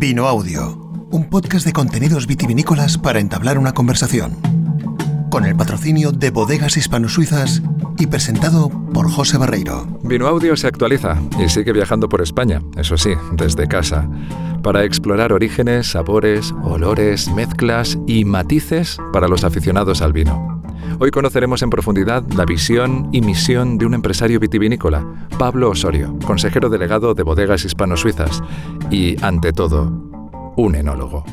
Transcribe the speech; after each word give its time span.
Vino 0.00 0.26
Audio, 0.26 0.78
un 1.10 1.28
podcast 1.28 1.66
de 1.66 1.74
contenidos 1.74 2.26
vitivinícolas 2.26 2.96
para 2.96 3.20
entablar 3.20 3.58
una 3.58 3.74
conversación. 3.74 4.34
Con 5.30 5.44
el 5.44 5.54
patrocinio 5.54 6.10
de 6.10 6.30
Bodegas 6.30 6.78
Hispano-Suizas 6.78 7.60
y 7.98 8.06
presentado 8.06 8.70
por 8.94 9.10
José 9.10 9.36
Barreiro. 9.36 10.00
Vino 10.02 10.26
Audio 10.26 10.56
se 10.56 10.68
actualiza 10.68 11.20
y 11.38 11.50
sigue 11.50 11.74
viajando 11.74 12.08
por 12.08 12.22
España, 12.22 12.62
eso 12.78 12.96
sí, 12.96 13.10
desde 13.34 13.68
casa, 13.68 14.08
para 14.62 14.84
explorar 14.84 15.34
orígenes, 15.34 15.88
sabores, 15.88 16.54
olores, 16.62 17.30
mezclas 17.34 17.98
y 18.06 18.24
matices 18.24 18.96
para 19.12 19.28
los 19.28 19.44
aficionados 19.44 20.00
al 20.00 20.14
vino. 20.14 20.59
Hoy 21.02 21.10
conoceremos 21.10 21.62
en 21.62 21.70
profundidad 21.70 22.22
la 22.36 22.44
visión 22.44 23.08
y 23.10 23.22
misión 23.22 23.78
de 23.78 23.86
un 23.86 23.94
empresario 23.94 24.38
vitivinícola, 24.38 25.02
Pablo 25.38 25.70
Osorio, 25.70 26.14
consejero 26.26 26.68
delegado 26.68 27.14
de 27.14 27.22
Bodegas 27.22 27.64
Hispano-Suizas 27.64 28.42
y, 28.90 29.16
ante 29.24 29.54
todo, 29.54 29.90
un 30.58 30.74
enólogo. 30.74 31.24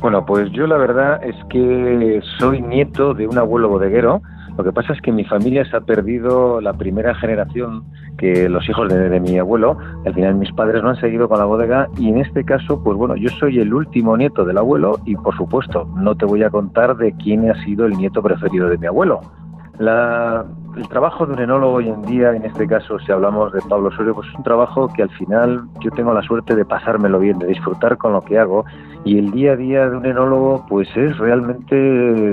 Bueno, 0.00 0.24
pues 0.24 0.48
yo 0.52 0.68
la 0.68 0.76
verdad 0.76 1.20
es 1.24 1.34
que 1.50 2.20
soy 2.38 2.60
nieto 2.60 3.12
de 3.12 3.26
un 3.26 3.36
abuelo 3.36 3.68
bodeguero 3.68 4.22
lo 4.58 4.64
que 4.64 4.72
pasa 4.72 4.92
es 4.92 5.00
que 5.00 5.12
mi 5.12 5.24
familia 5.24 5.64
se 5.70 5.76
ha 5.76 5.80
perdido 5.80 6.60
la 6.60 6.72
primera 6.72 7.14
generación 7.14 7.84
que 8.18 8.48
los 8.48 8.68
hijos 8.68 8.88
de, 8.88 9.20
mi 9.20 9.38
abuelo. 9.38 9.78
Al 10.04 10.12
final 10.12 10.34
mis 10.34 10.50
padres 10.50 10.82
no 10.82 10.88
han 10.88 11.00
seguido 11.00 11.28
con 11.28 11.38
la 11.38 11.44
bodega 11.44 11.88
y 11.96 12.08
en 12.08 12.18
este 12.18 12.44
caso, 12.44 12.82
pues 12.82 12.98
bueno, 12.98 13.14
yo 13.14 13.28
soy 13.28 13.60
el 13.60 13.72
último 13.72 14.16
nieto 14.16 14.44
del 14.44 14.58
abuelo 14.58 14.98
y 15.04 15.14
por 15.14 15.36
supuesto 15.36 15.88
no 15.96 16.16
te 16.16 16.26
voy 16.26 16.42
a 16.42 16.50
contar 16.50 16.96
de 16.96 17.12
quién 17.12 17.48
ha 17.48 17.54
sido 17.64 17.86
el 17.86 17.92
nieto 17.92 18.20
preferido 18.20 18.68
de 18.68 18.78
mi 18.78 18.88
abuelo. 18.88 19.20
el 19.78 20.88
trabajo 20.88 21.24
de 21.24 21.34
un 21.34 21.38
enólogo 21.38 21.74
hoy 21.74 21.88
en 21.88 22.02
día, 22.02 22.32
en 22.34 22.44
este 22.44 22.66
caso 22.66 22.98
si 22.98 23.12
hablamos 23.12 23.52
de 23.52 23.60
Pablo 23.68 23.90
Osorio, 23.90 24.12
pues 24.12 24.26
es 24.26 24.34
un 24.34 24.42
trabajo 24.42 24.88
que 24.88 25.04
al 25.04 25.10
final 25.10 25.68
yo 25.78 25.92
tengo 25.92 26.12
la 26.12 26.22
suerte 26.22 26.56
de 26.56 26.64
pasármelo 26.64 27.20
bien, 27.20 27.38
de 27.38 27.46
disfrutar 27.46 27.96
con 27.96 28.12
lo 28.12 28.22
que 28.22 28.36
hago 28.36 28.64
y 29.04 29.18
el 29.18 29.30
día 29.30 29.52
a 29.52 29.56
día 29.56 29.88
de 29.88 29.96
un 29.96 30.06
enólogo 30.06 30.66
pues 30.68 30.88
es 30.96 31.16
realmente, 31.18 31.74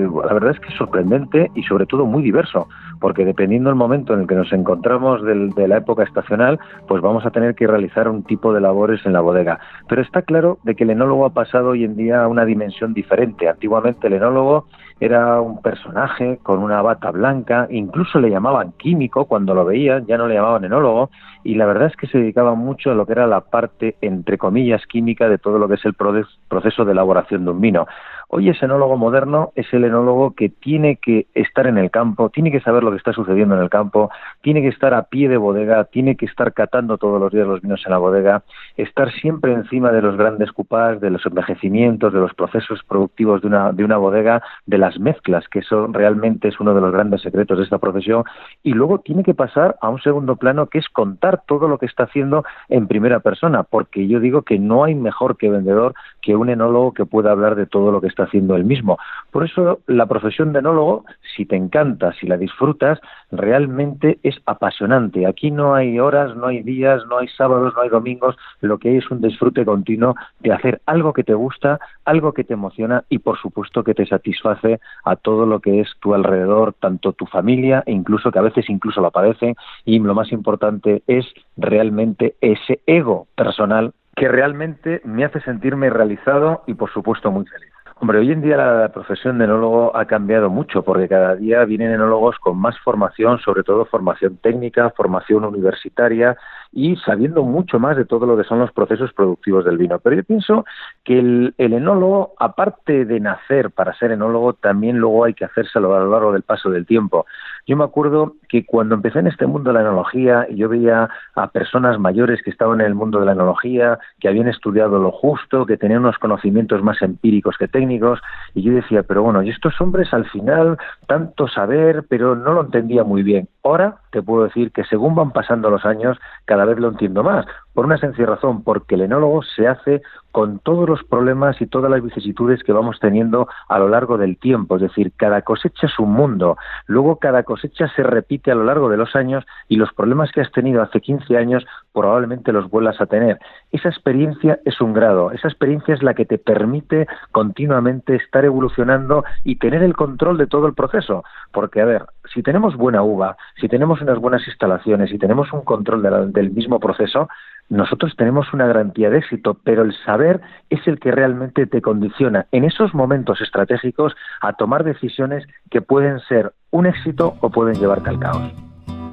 la 0.08 0.34
verdad 0.34 0.52
es 0.52 0.60
que 0.60 0.70
es 0.70 0.76
sorprendente 0.76 1.52
y 1.56 1.64
sobre 1.64 1.86
todo 1.86 2.06
muy 2.06 2.24
diverso, 2.24 2.68
porque 3.00 3.26
dependiendo 3.26 3.70
del 3.70 3.78
momento 3.78 4.14
en 4.14 4.22
el 4.22 4.28
que 4.28 4.36
nos 4.36 4.52
encontramos 4.52 5.22
de 5.24 5.68
la 5.68 5.78
época 5.78 6.04
estacional, 6.04 6.60
pues 6.88 7.02
vamos 7.02 7.26
a 7.26 7.32
tener 7.32 7.56
que 7.56 7.68
realizar 7.68 8.08
un 8.08 8.24
tipo 8.24 8.54
de 8.54 8.62
labores 8.62 9.06
en 9.06 9.14
la 9.14 9.22
bodega. 9.22 9.60
Pero 9.88 10.02
está 10.02 10.22
claro 10.22 10.58
de 10.64 10.76
que 10.76 10.84
el 10.84 10.92
enólogo 10.92 11.26
ha 11.26 11.34
pasado 11.34 11.70
hoy 11.70 11.84
en 11.84 11.96
día 11.96 12.24
a 12.24 12.28
una 12.28 12.46
dimensión 12.46 12.94
diferente. 12.94 13.48
Antiguamente 13.48 14.08
el 14.08 14.14
enólogo 14.14 14.68
era 15.00 15.42
un 15.42 15.62
personaje 15.62 16.40
con 16.42 16.60
una 16.60 16.82
bata 16.82 17.12
blanca, 17.12 17.68
incluso 17.70 18.20
le 18.20 18.30
llamaban 18.30 18.72
químico 18.74 19.26
cuando 19.26 19.54
lo 19.54 19.66
veían, 19.66 20.06
ya 20.06 20.18
no 20.18 20.28
le 20.28 20.36
llamaban 20.36 20.64
enólogo, 20.64 21.10
y 21.44 21.56
la 21.56 21.66
verdad 21.66 21.88
es 21.88 21.98
que 21.98 22.08
se 22.08 22.18
dedicaba 22.18 22.56
mucho 22.56 22.92
a 22.92 22.96
lo 22.96 23.06
que 23.06 23.12
era 23.12 23.28
la 23.28 23.42
parte, 23.42 23.98
entre 24.02 24.38
comillas, 24.38 24.86
química 24.88 25.28
de 25.28 25.38
todo 25.38 25.60
lo 25.60 25.68
que 25.68 25.76
es 25.76 25.86
el 25.86 25.94
proceso 25.94 26.86
de 26.86 26.92
elaboración 26.92 27.44
de 27.44 27.52
un 27.52 27.62
vino. 27.62 27.88
Hoy 28.28 28.50
ese 28.50 28.66
enólogo 28.66 28.98
moderno 28.98 29.52
es 29.56 29.72
el 29.74 29.84
enólogo 29.84 30.34
que 30.34 30.50
tiene 30.50 30.98
que 30.98 31.28
estar 31.34 31.68
en 31.68 31.78
el 31.78 31.92
campo, 31.92 32.30
tiene 32.30 32.52
que 32.52 32.60
saber 32.60 32.84
lo 32.84 32.92
que 32.92 32.98
está 32.98 33.14
sucediendo 33.14 33.56
en 33.56 33.62
el 33.62 33.70
campo, 33.70 34.10
tiene 34.42 34.62
que 34.62 34.70
estar 34.70 34.94
a 34.94 35.04
pie 35.04 35.30
de 35.30 35.38
bodega, 35.38 35.86
tiene 35.86 36.16
que 36.16 36.26
estar 36.26 36.54
catando 36.54 36.98
todos 36.98 37.20
los 37.20 37.32
días 37.32 37.48
los 37.48 37.62
vinos 37.62 37.84
en 37.86 37.92
la 37.92 37.98
bodega, 37.98 38.44
estar 38.78 39.12
siempre 39.12 39.54
encima 39.54 39.92
de 39.92 40.02
los 40.02 40.18
grandes 40.18 40.52
cupás, 40.52 41.00
de 41.00 41.12
los 41.12 41.26
envejecimientos, 41.26 42.14
de 42.14 42.20
los 42.20 42.34
procesos 42.34 42.82
productivos 42.88 43.42
de 43.42 43.48
una, 43.48 43.72
de 43.72 43.84
una 43.84 43.98
bodega, 43.98 44.42
de 44.66 44.78
las 44.78 45.00
mezclas, 45.00 45.48
que 45.50 45.60
eso 45.60 45.88
realmente 45.88 46.48
es 46.48 46.60
uno 46.60 46.74
de 46.74 46.82
los 46.82 46.92
grandes 46.92 47.22
secretos 47.22 47.58
de 47.58 47.64
esta 47.64 47.78
profesión, 47.78 48.24
y 48.64 48.74
luego 48.74 49.00
tiene 49.00 49.24
que 49.24 49.34
pasar 49.34 49.76
a 49.82 49.90
un 49.90 50.02
segundo 50.02 50.36
plano 50.36 50.68
que 50.68 50.80
es 50.80 50.90
contar 50.90 51.44
todo 51.48 51.68
lo 51.68 51.78
que 51.78 51.86
está 51.86 52.04
haciendo 52.04 52.44
en 52.70 52.88
primera 52.88 53.20
persona, 53.20 53.64
porque 53.64 54.08
yo 54.08 54.20
digo 54.20 54.42
que 54.42 54.58
no 54.58 54.84
hay 54.84 54.96
mejor 54.96 55.38
que 55.38 55.50
vendedor 55.50 55.94
que 56.22 56.36
un 56.36 56.50
enólogo 56.50 56.94
que 56.94 57.06
pueda 57.06 57.32
hablar 57.32 57.56
de 57.56 57.66
todo 57.66 57.92
lo 57.92 58.02
que 58.02 58.08
está 58.08 58.15
haciendo 58.24 58.56
él 58.56 58.64
mismo. 58.64 58.98
Por 59.32 59.46
eso 59.46 59.80
la 59.88 60.06
profesión 60.06 60.54
de 60.54 60.60
enólogo, 60.60 61.06
si 61.36 61.46
te 61.46 61.56
encanta, 61.56 62.14
si 62.14 62.28
la 62.28 62.38
disfrutas, 62.38 63.00
realmente 63.32 64.20
es 64.24 64.36
apasionante. 64.46 65.26
Aquí 65.26 65.52
no 65.52 65.76
hay 65.76 66.00
horas, 66.00 66.36
no 66.36 66.48
hay 66.48 66.64
días, 66.64 67.04
no 67.08 67.18
hay 67.18 67.28
sábados, 67.28 67.74
no 67.76 67.82
hay 67.82 67.90
domingos, 67.90 68.36
lo 68.62 68.78
que 68.78 68.90
hay 68.90 68.98
es 68.98 69.12
un 69.12 69.22
disfrute 69.22 69.66
continuo 69.66 70.16
de 70.40 70.54
hacer 70.54 70.82
algo 70.86 71.14
que 71.14 71.24
te 71.24 71.34
gusta, 71.34 71.80
algo 72.06 72.34
que 72.34 72.44
te 72.44 72.54
emociona 72.54 73.04
y 73.10 73.20
por 73.20 73.38
supuesto 73.40 73.84
que 73.84 73.94
te 73.94 74.06
satisface 74.06 74.80
a 75.04 75.16
todo 75.16 75.46
lo 75.46 75.60
que 75.60 75.82
es 75.82 75.90
tu 76.00 76.14
alrededor, 76.14 76.74
tanto 76.74 77.14
tu 77.14 77.26
familia 77.26 77.84
e 77.86 77.92
incluso 77.92 78.32
que 78.32 78.40
a 78.40 78.44
veces 78.44 78.70
incluso 78.70 79.02
lo 79.02 79.12
padecen 79.12 79.56
y 79.84 80.00
lo 80.00 80.14
más 80.14 80.32
importante 80.32 81.04
es 81.08 81.26
realmente 81.58 82.36
ese 82.42 82.80
ego 82.86 83.28
personal 83.36 83.94
que 84.16 84.30
realmente 84.30 85.02
me 85.04 85.26
hace 85.26 85.42
sentirme 85.42 85.90
realizado 85.90 86.64
y 86.68 86.74
por 86.74 86.92
supuesto 86.92 87.32
muy 87.32 87.46
feliz. 87.46 87.75
Hombre, 87.98 88.20
hoy 88.20 88.30
en 88.34 88.42
día 88.42 88.58
la 88.58 88.92
profesión 88.92 89.38
de 89.38 89.46
enólogo 89.46 89.96
ha 89.96 90.06
cambiado 90.06 90.50
mucho 90.50 90.84
porque 90.84 91.08
cada 91.08 91.34
día 91.36 91.64
vienen 91.64 91.94
enólogos 91.94 92.38
con 92.40 92.58
más 92.58 92.78
formación, 92.80 93.40
sobre 93.40 93.64
todo 93.64 93.86
formación 93.86 94.36
técnica, 94.38 94.90
formación 94.90 95.46
universitaria 95.46 96.38
y 96.72 96.96
sabiendo 96.98 97.44
mucho 97.44 97.80
más 97.80 97.98
de 97.98 98.06
todo 98.06 98.26
lo 98.26 98.38
que 98.38 98.44
son 98.44 98.60
los 98.60 98.72
procesos 98.72 99.14
productivos 99.14 99.66
del 99.66 99.78
vino. 99.78 100.00
Pero 100.00 100.16
yo 100.18 100.24
pienso 100.24 100.66
que 101.04 101.20
el, 101.20 101.54
enólogo, 101.58 102.34
aparte 102.40 103.06
de 103.06 103.20
nacer 103.20 103.72
para 103.72 103.94
ser 103.98 104.12
enólogo, 104.12 104.54
también 104.54 104.98
luego 104.98 105.26
hay 105.26 105.34
que 105.34 105.46
hacérselo 105.46 105.96
a 105.96 106.00
lo 106.00 106.12
largo 106.12 106.32
del 106.32 106.44
paso 106.44 106.70
del 106.70 106.86
tiempo. 106.86 107.26
Yo 107.68 107.76
me 107.78 107.84
acuerdo 107.84 108.36
que 108.48 108.66
cuando 108.66 108.96
empecé 108.96 109.20
en 109.20 109.28
este 109.28 109.48
mundo 109.48 109.70
de 109.70 109.76
la 109.76 109.82
enología, 109.82 110.48
yo 110.50 110.70
veía 110.70 111.10
a 111.36 111.48
personas 111.48 112.00
mayores 112.00 112.42
que 112.44 112.52
estaban 112.52 112.82
en 112.82 112.88
el 112.88 112.96
mundo 112.96 113.20
de 113.20 113.26
la 113.26 113.32
enología, 113.32 113.98
que 114.20 114.28
habían 114.28 114.48
estudiado 114.48 115.00
lo 115.00 115.12
justo, 115.12 115.66
que 115.66 115.78
tenían 115.78 116.02
unos 116.02 116.18
conocimientos 116.18 116.84
más 116.84 117.02
empíricos 117.02 117.58
que 117.58 117.68
técnicos, 117.68 118.20
y 118.54 118.62
yo 118.62 118.74
decía, 118.74 119.04
pero 119.04 119.24
bueno, 119.24 119.42
y 119.42 119.50
estos 119.50 119.80
hombres 119.82 120.14
al 120.14 120.26
final, 120.30 120.78
tanto 121.08 121.48
saber, 121.48 122.06
pero 122.08 122.36
no 122.36 122.54
lo 122.54 122.62
entendía 122.62 123.04
muy 123.04 123.24
bien. 123.24 123.48
Ahora 123.64 123.98
te 124.16 124.24
puedo 124.24 124.46
decir 124.46 124.72
que 124.72 124.86
según 124.86 125.14
van 125.14 125.32
pasando 125.32 125.70
los 125.70 125.86
años, 125.86 126.18
cada 126.46 126.64
vez 126.64 126.80
lo 126.80 126.88
entiendo 126.88 127.22
más, 127.22 127.46
por 127.74 127.84
una 127.84 127.98
sencilla 127.98 128.28
razón, 128.28 128.64
porque 128.64 128.96
el 128.96 129.02
enólogo 129.02 129.44
se 129.44 129.68
hace 129.68 130.02
con 130.32 130.60
todos 130.60 130.88
los 130.88 131.04
problemas 131.04 131.62
y 131.62 131.68
todas 131.68 131.92
las 131.92 132.02
vicisitudes 132.02 132.64
que 132.64 132.72
vamos 132.72 132.98
teniendo 133.02 133.50
a 133.68 133.78
lo 133.78 133.90
largo 133.90 134.18
del 134.18 134.38
tiempo. 134.38 134.78
Es 134.78 134.84
decir, 134.84 135.12
cada 135.18 135.42
cosecha 135.42 135.88
es 135.88 136.00
un 136.00 136.12
mundo. 136.12 136.58
Luego 136.88 137.18
cada 137.18 137.44
cosecha 137.44 137.90
se 137.96 138.04
repite 138.04 138.52
a 138.52 138.56
lo 138.56 138.64
largo 138.64 138.90
de 138.90 138.96
los 138.96 139.18
años 139.18 139.46
y 139.68 139.76
los 139.76 139.92
problemas 139.94 140.32
que 140.32 140.40
has 140.40 140.52
tenido 140.54 140.82
hace 140.82 141.02
15 141.02 141.38
años 141.38 141.66
probablemente 141.94 142.54
los 142.54 142.70
vuelvas 142.70 143.00
a 143.02 143.06
tener. 143.06 143.40
Esa 143.74 143.90
experiencia 143.90 144.60
es 144.64 144.80
un 144.80 144.94
grado. 144.94 145.32
Esa 145.32 145.50
experiencia 145.50 145.94
es 145.94 146.04
la 146.04 146.14
que 146.14 146.26
te 146.26 146.38
permite 146.38 147.08
continuamente 147.32 148.16
estar 148.16 148.46
evolucionando 148.46 149.26
y 149.44 149.58
tener 149.58 149.84
el 149.84 149.94
control 149.94 150.38
de 150.38 150.48
todo 150.48 150.68
el 150.68 150.74
proceso. 150.74 151.26
Porque, 151.52 151.82
a 151.82 151.86
ver, 151.86 152.06
si 152.36 152.44
tenemos 152.44 152.76
buena 152.76 153.02
uva, 153.02 153.38
si 153.60 153.68
tenemos 153.70 154.02
unas 154.02 154.20
buenas 154.20 154.46
instalaciones, 154.46 155.10
si 155.10 155.18
tenemos 155.18 155.52
un 155.54 155.62
control 155.62 156.04
del 156.34 156.52
mismo 156.52 156.80
proceso, 156.80 157.30
nosotros 157.70 158.14
tenemos 158.16 158.54
una 158.54 158.68
garantía 158.68 159.10
de 159.10 159.20
éxito, 159.20 159.58
pero 159.64 159.82
el 159.82 159.96
saber 160.06 160.42
es 160.70 160.86
el 160.86 161.00
que 161.00 161.12
realmente 161.12 161.66
te 161.66 161.82
condiciona 161.82 162.46
en 162.52 162.66
esos 162.66 162.94
momentos 162.94 163.42
estratégicos 163.42 164.16
a 164.42 164.54
tomar 164.54 164.84
decisiones 164.84 165.48
que 165.72 165.82
pueden 165.82 166.20
ser 166.20 166.54
un 166.72 166.86
éxito 166.86 167.36
o 167.40 167.50
pueden 167.50 167.80
llevarte 167.80 168.10
al 168.10 168.20
caos. 168.20 168.54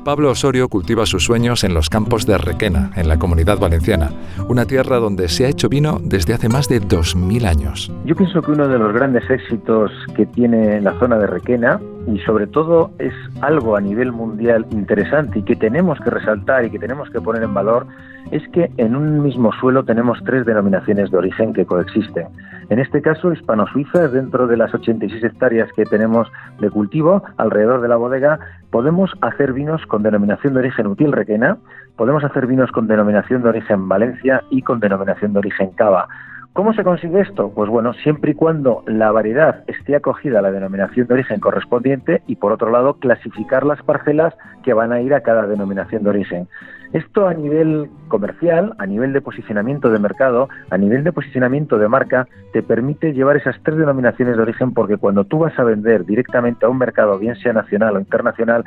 Pablo 0.05 0.31
Osorio 0.31 0.69
cultiva 0.69 1.07
sus 1.07 1.25
sueños 1.25 1.63
en 1.63 1.75
los 1.75 1.89
campos 1.89 2.27
de 2.27 2.37
Requena, 2.37 2.91
en 2.97 3.07
la 3.07 3.21
comunidad 3.21 3.59
valenciana, 3.59 4.11
una 4.49 4.67
tierra 4.67 4.97
donde 4.97 5.29
se 5.29 5.47
ha 5.47 5.49
hecho 5.49 5.69
vino 5.69 6.01
desde 6.03 6.35
hace 6.35 6.49
más 6.49 6.69
de 6.69 6.83
2.000 6.83 7.47
años. 7.47 7.93
Yo 8.05 8.17
pienso 8.17 8.43
que 8.43 8.51
uno 8.51 8.67
de 8.67 8.79
los 8.79 8.93
grandes 8.93 9.31
éxitos 9.31 9.93
que 10.17 10.27
tiene 10.27 10.81
la 10.81 10.99
zona 10.99 11.19
de 11.19 11.29
Requena, 11.29 11.81
y 12.07 12.19
sobre 12.21 12.47
todo 12.47 12.91
es 12.99 13.15
algo 13.41 13.77
a 13.77 13.81
nivel 13.81 14.13
mundial 14.13 14.67
interesante 14.71 15.39
y 15.39 15.43
que 15.43 15.57
tenemos 15.57 15.99
que 16.01 16.11
resaltar 16.11 16.65
y 16.65 16.71
que 16.71 16.79
tenemos 16.79 17.11
que 17.11 17.21
poner 17.21 17.43
en 17.43 17.55
valor, 17.55 17.87
es 18.31 18.47
que 18.49 18.71
en 18.77 18.97
un 18.97 19.23
mismo 19.23 19.53
suelo 19.53 19.85
tenemos 19.85 20.19
tres 20.25 20.45
denominaciones 20.47 21.11
de 21.11 21.19
origen 21.19 21.53
que 21.53 21.67
coexisten. 21.67 22.29
En 22.71 22.79
este 22.79 23.03
caso, 23.03 23.33
hispano-suiza, 23.33 24.09
dentro 24.09 24.47
de 24.47 24.57
las 24.57 24.73
86 24.73 25.23
hectáreas 25.23 25.69
que 25.75 25.85
tenemos 25.85 26.31
de 26.61 26.71
cultivo 26.71 27.23
alrededor 27.37 27.83
de 27.83 27.89
la 27.89 27.97
bodega, 27.97 28.39
podemos 28.71 29.13
hacer 29.21 29.53
vinos 29.53 29.85
con 29.87 30.03
denominación 30.03 30.55
de 30.55 30.61
origen 30.61 30.87
útil 30.87 31.13
requena, 31.13 31.59
podemos 31.97 32.25
hacer 32.25 32.47
vinos 32.47 32.71
con 32.73 32.87
denominación 32.87 33.43
de 33.43 33.51
origen 33.51 33.89
Valencia 33.89 34.43
y 34.51 34.63
con 34.63 34.81
denominación 34.81 35.33
de 35.33 35.41
origen 35.41 35.71
Cava. 35.73 36.09
¿Cómo 36.53 36.75
se 36.75 36.85
consigue 36.85 37.21
esto? 37.21 37.51
Pues 37.55 37.71
bueno, 37.71 37.95
siempre 37.95 38.33
y 38.33 38.35
cuando 38.35 38.83
la 38.87 39.11
variedad 39.11 39.65
esté 39.69 39.97
acogida 39.97 40.41
a 40.41 40.43
la 40.43 40.53
denominación 40.53 41.07
de 41.07 41.15
origen 41.15 41.41
correspondiente 41.41 42.23
y 42.27 42.37
por 42.37 42.53
otro 42.53 42.71
lado 42.71 42.95
clasificar 42.99 43.65
las 43.65 43.83
parcelas 43.83 44.35
que 44.63 44.75
van 44.75 44.93
a 44.93 45.01
ir 45.01 45.15
a 45.15 45.23
cada 45.23 45.47
denominación 45.47 46.03
de 46.03 46.11
origen. 46.11 46.49
Esto 46.93 47.27
a 47.27 47.33
nivel 47.33 47.89
comercial, 48.09 48.75
a 48.79 48.85
nivel 48.85 49.15
de 49.15 49.23
posicionamiento 49.23 49.91
de 49.91 49.99
mercado, 49.99 50.51
a 50.69 50.77
nivel 50.77 51.05
de 51.05 51.13
posicionamiento 51.13 51.79
de 51.79 51.89
marca, 51.89 52.29
te 52.53 52.63
permite 52.63 53.15
llevar 53.15 53.37
esas 53.39 53.57
tres 53.63 53.79
denominaciones 53.79 54.37
de 54.37 54.43
origen 54.43 54.75
porque 54.75 54.99
cuando 54.99 55.25
tú 55.25 55.39
vas 55.39 55.59
a 55.59 55.65
vender 55.65 56.05
directamente 56.05 56.67
a 56.67 56.69
un 56.69 56.77
mercado, 56.77 57.19
bien 57.19 57.35
sea 57.37 57.55
nacional 57.55 57.97
o 57.97 57.99
internacional, 57.99 58.65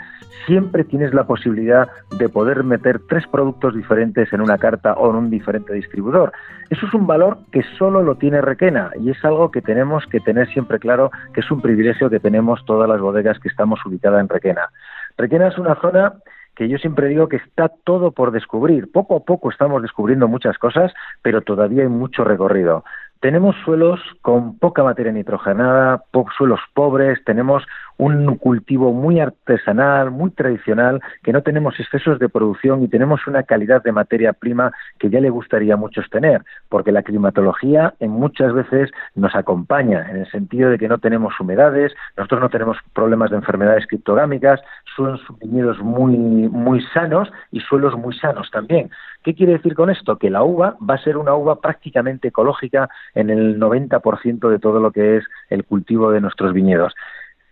siempre 0.48 0.84
tienes 0.84 1.14
la 1.14 1.28
posibilidad 1.28 1.88
de 2.18 2.28
poder 2.28 2.64
meter 2.64 3.00
tres 3.08 3.28
productos 3.28 3.76
diferentes 3.76 4.34
en 4.34 4.42
una 4.42 4.58
carta 4.58 4.94
o 4.94 5.12
en 5.12 5.18
un 5.18 5.30
diferente 5.30 5.74
distribuidor. 5.74 6.32
Eso 6.72 6.88
es 6.88 6.94
un 6.96 7.06
valor 7.06 7.38
que 7.52 7.62
solo 7.78 8.02
lo 8.02 8.16
tiene 8.16 8.42
Requena 8.42 8.90
y 9.00 9.12
es 9.12 9.24
algo 9.24 9.52
que 9.52 9.62
tenemos 9.62 10.04
que 10.08 10.20
tener 10.20 10.48
siempre 10.48 10.80
claro 10.80 11.12
que 11.32 11.42
es 11.42 11.52
un 11.52 11.62
privilegio 11.62 12.10
que 12.10 12.20
tenemos 12.20 12.66
todas 12.66 12.90
las 12.90 13.00
bodegas 13.00 13.38
que 13.40 13.50
estamos 13.50 13.86
ubicadas 13.86 14.20
en 14.20 14.30
Requena. 14.30 14.70
Requena 15.16 15.50
es 15.50 15.60
una 15.60 15.76
zona 15.76 16.14
que 16.56 16.70
yo 16.70 16.78
siempre 16.78 17.08
digo 17.08 17.28
que 17.28 17.38
está 17.38 17.70
todo 17.70 18.12
por 18.12 18.32
descubrir. 18.32 18.92
Poco 18.92 19.18
a 19.18 19.20
poco 19.22 19.50
estamos 19.50 19.82
descubriendo 19.82 20.28
muchas 20.28 20.58
cosas, 20.58 20.94
pero 21.22 21.42
todavía 21.42 21.84
hay 21.84 21.90
mucho 21.90 22.24
recorrido. 22.24 22.84
Tenemos 23.20 23.56
suelos 23.64 24.00
con 24.22 24.58
poca 24.60 24.84
materia 24.84 25.12
nitrogenada, 25.12 26.04
suelos 26.38 26.60
pobres, 26.74 27.24
tenemos 27.26 27.64
un 27.98 28.36
cultivo 28.38 28.92
muy 28.92 29.20
artesanal, 29.20 30.12
muy 30.12 30.32
tradicional, 30.32 31.02
que 31.24 31.32
no 31.32 31.42
tenemos 31.42 31.80
excesos 31.80 32.20
de 32.20 32.30
producción 32.30 32.84
y 32.84 32.88
tenemos 32.88 33.26
una 33.28 33.44
calidad 33.44 33.84
de 33.84 33.92
materia 33.92 34.34
prima 34.34 34.72
que 35.00 35.10
ya 35.10 35.20
le 35.20 35.30
gustaría 35.30 35.76
a 35.76 35.78
muchos 35.78 36.10
tener, 36.10 36.44
porque 36.70 36.92
la 36.92 37.04
climatología 37.04 37.94
en 38.00 38.12
muchas 38.12 38.54
veces 38.54 38.92
nos 39.16 39.36
acompaña, 39.36 40.10
en 40.10 40.18
el 40.18 40.32
sentido 40.32 40.70
de 40.70 40.78
que 40.78 40.88
no 40.88 40.98
tenemos 40.98 41.40
humedades, 41.40 41.94
nosotros 42.18 42.42
no 42.42 42.50
tenemos 42.50 42.78
problemas 42.94 43.32
de 43.32 43.38
enfermedades 43.38 43.88
criptogámicas, 43.88 44.62
son 44.96 45.20
viñedos 45.40 45.80
muy, 45.80 46.18
muy 46.18 46.82
sanos 46.94 47.32
y 47.52 47.60
suelos 47.62 47.96
muy 47.96 48.16
sanos 48.18 48.50
también. 48.52 48.90
¿Qué 49.24 49.34
quiere 49.34 49.54
decir 49.54 49.74
con 49.74 49.90
esto? 49.90 50.18
Que 50.18 50.30
la 50.30 50.44
uva 50.44 50.78
va 50.88 50.96
a 50.96 51.04
ser 51.04 51.18
una 51.18 51.34
uva 51.34 51.60
prácticamente 51.60 52.28
ecológica 52.28 52.90
en 53.16 53.30
el 53.30 53.60
90% 53.60 54.50
de 54.50 54.60
todo 54.60 54.80
lo 54.80 54.92
que 54.92 55.18
es 55.18 55.26
el 55.50 55.66
cultivo 55.66 56.12
de 56.12 56.22
nuestros 56.22 56.54
viñedos. 56.54 56.94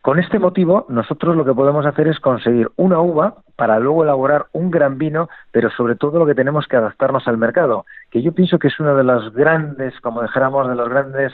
Con 0.03 0.19
este 0.19 0.37
motivo, 0.37 0.85
nosotros 0.89 1.37
lo 1.37 1.45
que 1.45 1.53
podemos 1.53 1.85
hacer 1.85 2.09
es 2.09 2.19
conseguir 2.19 2.69
una 2.75 2.99
uva 2.99 3.35
para 3.55 3.79
luego 3.79 4.03
elaborar 4.03 4.47
un 4.51 4.69
gran 4.69 4.97
vino, 4.97 5.29
pero 5.49 5.69
sobre 5.69 5.95
todo 5.95 6.19
lo 6.19 6.25
que 6.25 6.35
tenemos 6.35 6.67
que 6.67 6.75
adaptarnos 6.75 7.25
al 7.25 7.37
mercado, 7.37 7.85
que 8.11 8.21
yo 8.21 8.33
pienso 8.33 8.59
que 8.59 8.67
es 8.67 8.77
uno 8.81 8.97
de 8.97 9.05
los 9.05 9.33
grandes, 9.33 9.97
como 10.01 10.21
dijéramos, 10.21 10.67
de 10.67 10.75
los 10.75 10.89
grandes 10.89 11.31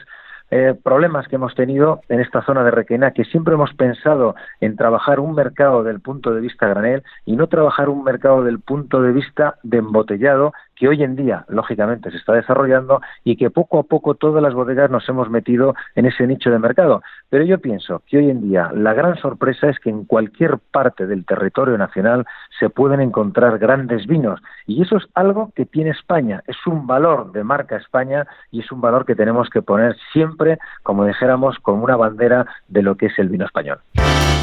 eh, 0.51 0.75
problemas 0.83 1.27
que 1.27 1.38
hemos 1.38 1.56
tenido 1.56 2.01
en 2.10 2.19
esta 2.19 2.44
zona 2.44 2.63
de 2.63 2.69
Requena, 2.69 3.10
que 3.10 3.25
siempre 3.25 3.56
hemos 3.56 3.74
pensado 3.74 4.36
en 4.62 4.75
trabajar 4.75 5.19
un 5.19 5.33
mercado 5.33 5.81
del 5.81 6.00
punto 6.00 6.31
de 6.31 6.42
vista 6.42 6.68
granel 6.68 7.01
y 7.25 7.38
no 7.38 7.48
trabajar 7.48 7.89
un 7.89 8.04
mercado 8.04 8.44
del 8.44 8.60
punto 8.60 9.01
de 9.01 9.13
vista 9.13 9.56
de 9.63 9.77
embotellado, 9.77 10.54
que 10.80 10.88
hoy 10.88 11.04
en 11.04 11.18
día, 11.18 11.46
lógicamente, 11.50 12.10
se 12.10 12.18
está 12.18 12.34
desarrollando 12.34 13.02
y 13.26 13.36
que 13.36 13.52
poco 13.52 13.80
a 13.80 13.84
poco 13.84 14.16
todas 14.16 14.42
las 14.42 14.54
bodegas 14.54 14.90
nos 14.90 15.08
hemos 15.10 15.30
metido 15.30 15.76
en 15.96 16.06
ese 16.06 16.26
nicho 16.26 16.50
de 16.50 16.58
mercado. 16.58 17.04
Pero 17.30 17.44
yo 17.44 17.60
pienso 17.60 18.02
que 18.08 18.18
hoy 18.18 18.30
en 18.30 18.42
día 18.42 18.72
la 18.74 18.94
gran 18.94 19.18
sorpresa 19.18 19.70
es 19.70 19.78
que 19.80 19.90
en 19.90 20.06
cualquier 20.06 20.58
parte 20.72 21.06
del 21.06 21.26
territorio 21.26 21.78
nacional 21.78 22.26
se 22.58 22.70
pueden 22.70 23.02
encontrar 23.02 23.60
grandes 23.60 24.08
vinos 24.08 24.40
y 24.66 24.81
eso 24.81 24.98
es 24.98 25.04
algo 25.16 25.52
que 25.54 25.66
tiene 25.66 25.90
España, 25.90 26.42
es 26.48 26.56
un 26.66 26.88
valor 26.88 27.34
de 27.34 27.44
marca 27.44 27.76
España 27.76 28.26
y 28.50 28.62
es 28.62 28.72
un 28.72 28.80
valor 28.80 29.06
que 29.06 29.16
tenemos 29.16 29.50
que 29.50 29.62
poner 29.62 29.98
siempre, 30.14 30.60
como 30.84 31.06
dijéramos, 31.06 31.58
como 31.62 31.84
una 31.84 31.98
bandera 31.98 32.46
de 32.70 32.84
lo 32.84 32.96
que 32.96 33.08
es 33.08 33.20
el 33.20 33.28
vino 33.28 33.46
español. 33.46 33.80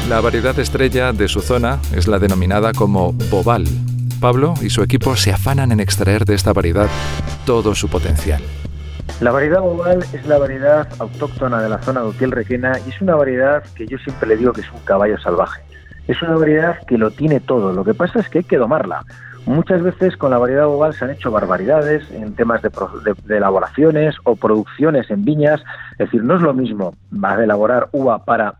La 0.07 0.21
variedad 0.21 0.57
estrella 0.59 1.11
de 1.13 1.27
su 1.27 1.41
zona 1.41 1.79
es 1.95 2.07
la 2.07 2.19
denominada 2.19 2.71
como 2.73 3.13
Bobal 3.31 3.65
Pablo 4.17 4.53
y 4.61 4.69
su 4.69 4.81
equipo 4.83 5.15
se 5.15 5.31
afanan 5.31 5.71
en 5.71 5.79
extraer 5.79 6.25
de 6.25 6.35
esta 6.35 6.53
variedad 6.53 6.87
todo 7.45 7.75
su 7.75 7.89
potencial. 7.89 8.41
La 9.21 9.31
variedad 9.31 9.61
oval 9.61 10.03
es 10.13 10.25
la 10.27 10.37
variedad 10.37 10.87
autóctona 10.99 11.61
de 11.61 11.69
la 11.69 11.81
zona 11.81 12.01
de 12.01 12.07
Utiel 12.07 12.31
Requena 12.31 12.73
y 12.85 12.89
es 12.89 13.01
una 13.01 13.15
variedad 13.15 13.63
que 13.75 13.87
yo 13.87 13.97
siempre 13.97 14.29
le 14.29 14.37
digo 14.37 14.53
que 14.53 14.61
es 14.61 14.71
un 14.71 14.79
caballo 14.81 15.17
salvaje. 15.19 15.61
Es 16.07 16.21
una 16.21 16.35
variedad 16.35 16.85
que 16.85 16.97
lo 16.97 17.11
tiene 17.11 17.39
todo, 17.39 17.73
lo 17.73 17.83
que 17.83 17.93
pasa 17.93 18.19
es 18.19 18.29
que 18.29 18.39
hay 18.39 18.43
que 18.43 18.57
domarla. 18.57 19.03
Muchas 19.47 19.81
veces 19.81 20.17
con 20.17 20.31
la 20.31 20.37
variedad 20.37 20.67
oval 20.67 20.93
se 20.93 21.05
han 21.05 21.11
hecho 21.11 21.31
barbaridades 21.31 22.03
en 22.11 22.35
temas 22.35 22.61
de, 22.61 22.69
de, 23.25 23.37
elaboraciones 23.37 24.15
o 24.25 24.35
producciones 24.35 25.09
en 25.09 25.23
viñas. 25.23 25.63
Es 25.93 26.09
decir, 26.09 26.21
no 26.23 26.35
es 26.35 26.41
lo 26.41 26.53
mismo 26.53 26.93
elaborar 27.13 27.87
uva 27.93 28.25
para, 28.25 28.55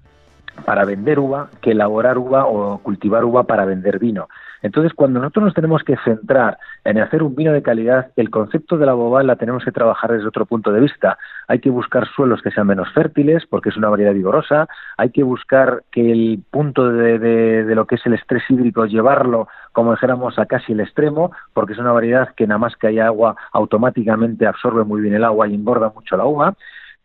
para 0.66 0.86
vender 0.86 1.20
uva 1.20 1.50
que 1.62 1.72
elaborar 1.72 2.18
uva 2.18 2.46
o 2.46 2.78
cultivar 2.78 3.26
uva 3.26 3.44
para 3.44 3.66
vender 3.66 4.00
vino. 4.00 4.30
Entonces, 4.62 4.94
cuando 4.94 5.20
nosotros 5.20 5.46
nos 5.46 5.54
tenemos 5.54 5.84
que 5.84 5.98
centrar 6.04 6.58
en 6.84 7.00
hacer 7.00 7.24
un 7.24 7.36
vino 7.36 7.54
de 7.54 7.62
calidad, 7.62 8.12
el 8.16 8.30
concepto 8.30 8.78
de 8.78 8.86
la 8.86 8.94
bobal 8.94 9.28
la 9.28 9.36
tenemos 9.36 9.64
que 9.64 9.72
trabajar 9.72 10.12
desde 10.12 10.28
otro 10.28 10.46
punto 10.46 10.72
de 10.72 10.82
vista. 10.82 11.18
Hay 11.48 11.60
que 11.60 11.70
buscar 11.70 12.08
suelos 12.08 12.42
que 12.42 12.52
sean 12.52 12.68
menos 12.68 12.92
fértiles, 12.94 13.46
porque 13.50 13.70
es 13.70 13.78
una 13.78 13.90
variedad 13.90 14.14
vigorosa. 14.14 14.68
Hay 14.98 15.12
que 15.12 15.24
buscar 15.24 15.84
que 15.92 16.12
el 16.12 16.44
punto 16.50 16.90
de, 16.90 17.64
lo 17.76 17.86
que 17.86 17.96
es 17.96 18.06
el 18.06 18.14
estrés 18.14 18.44
hídrico, 18.50 18.86
llevarlo, 18.86 19.48
como 19.72 19.92
dijéramos, 19.92 20.40
a 20.40 20.46
casi 20.46 20.74
el 20.74 20.80
extremo, 20.80 21.32
porque 21.54 21.74
es 21.74 21.80
una 21.80 21.92
variedad 21.92 22.34
que 22.36 22.48
nada 22.48 22.58
más 22.58 22.76
que 22.76 22.88
haya 22.88 23.08
agua, 23.08 23.36
automáticamente 23.52 24.48
absorbe 24.48 24.84
muy 24.84 25.02
bien 25.02 25.14
el 25.14 25.24
agua 25.24 25.48
y 25.48 25.56
engorda 25.56 25.92
mucho 25.94 26.18
la 26.18 26.26
uva. 26.26 26.56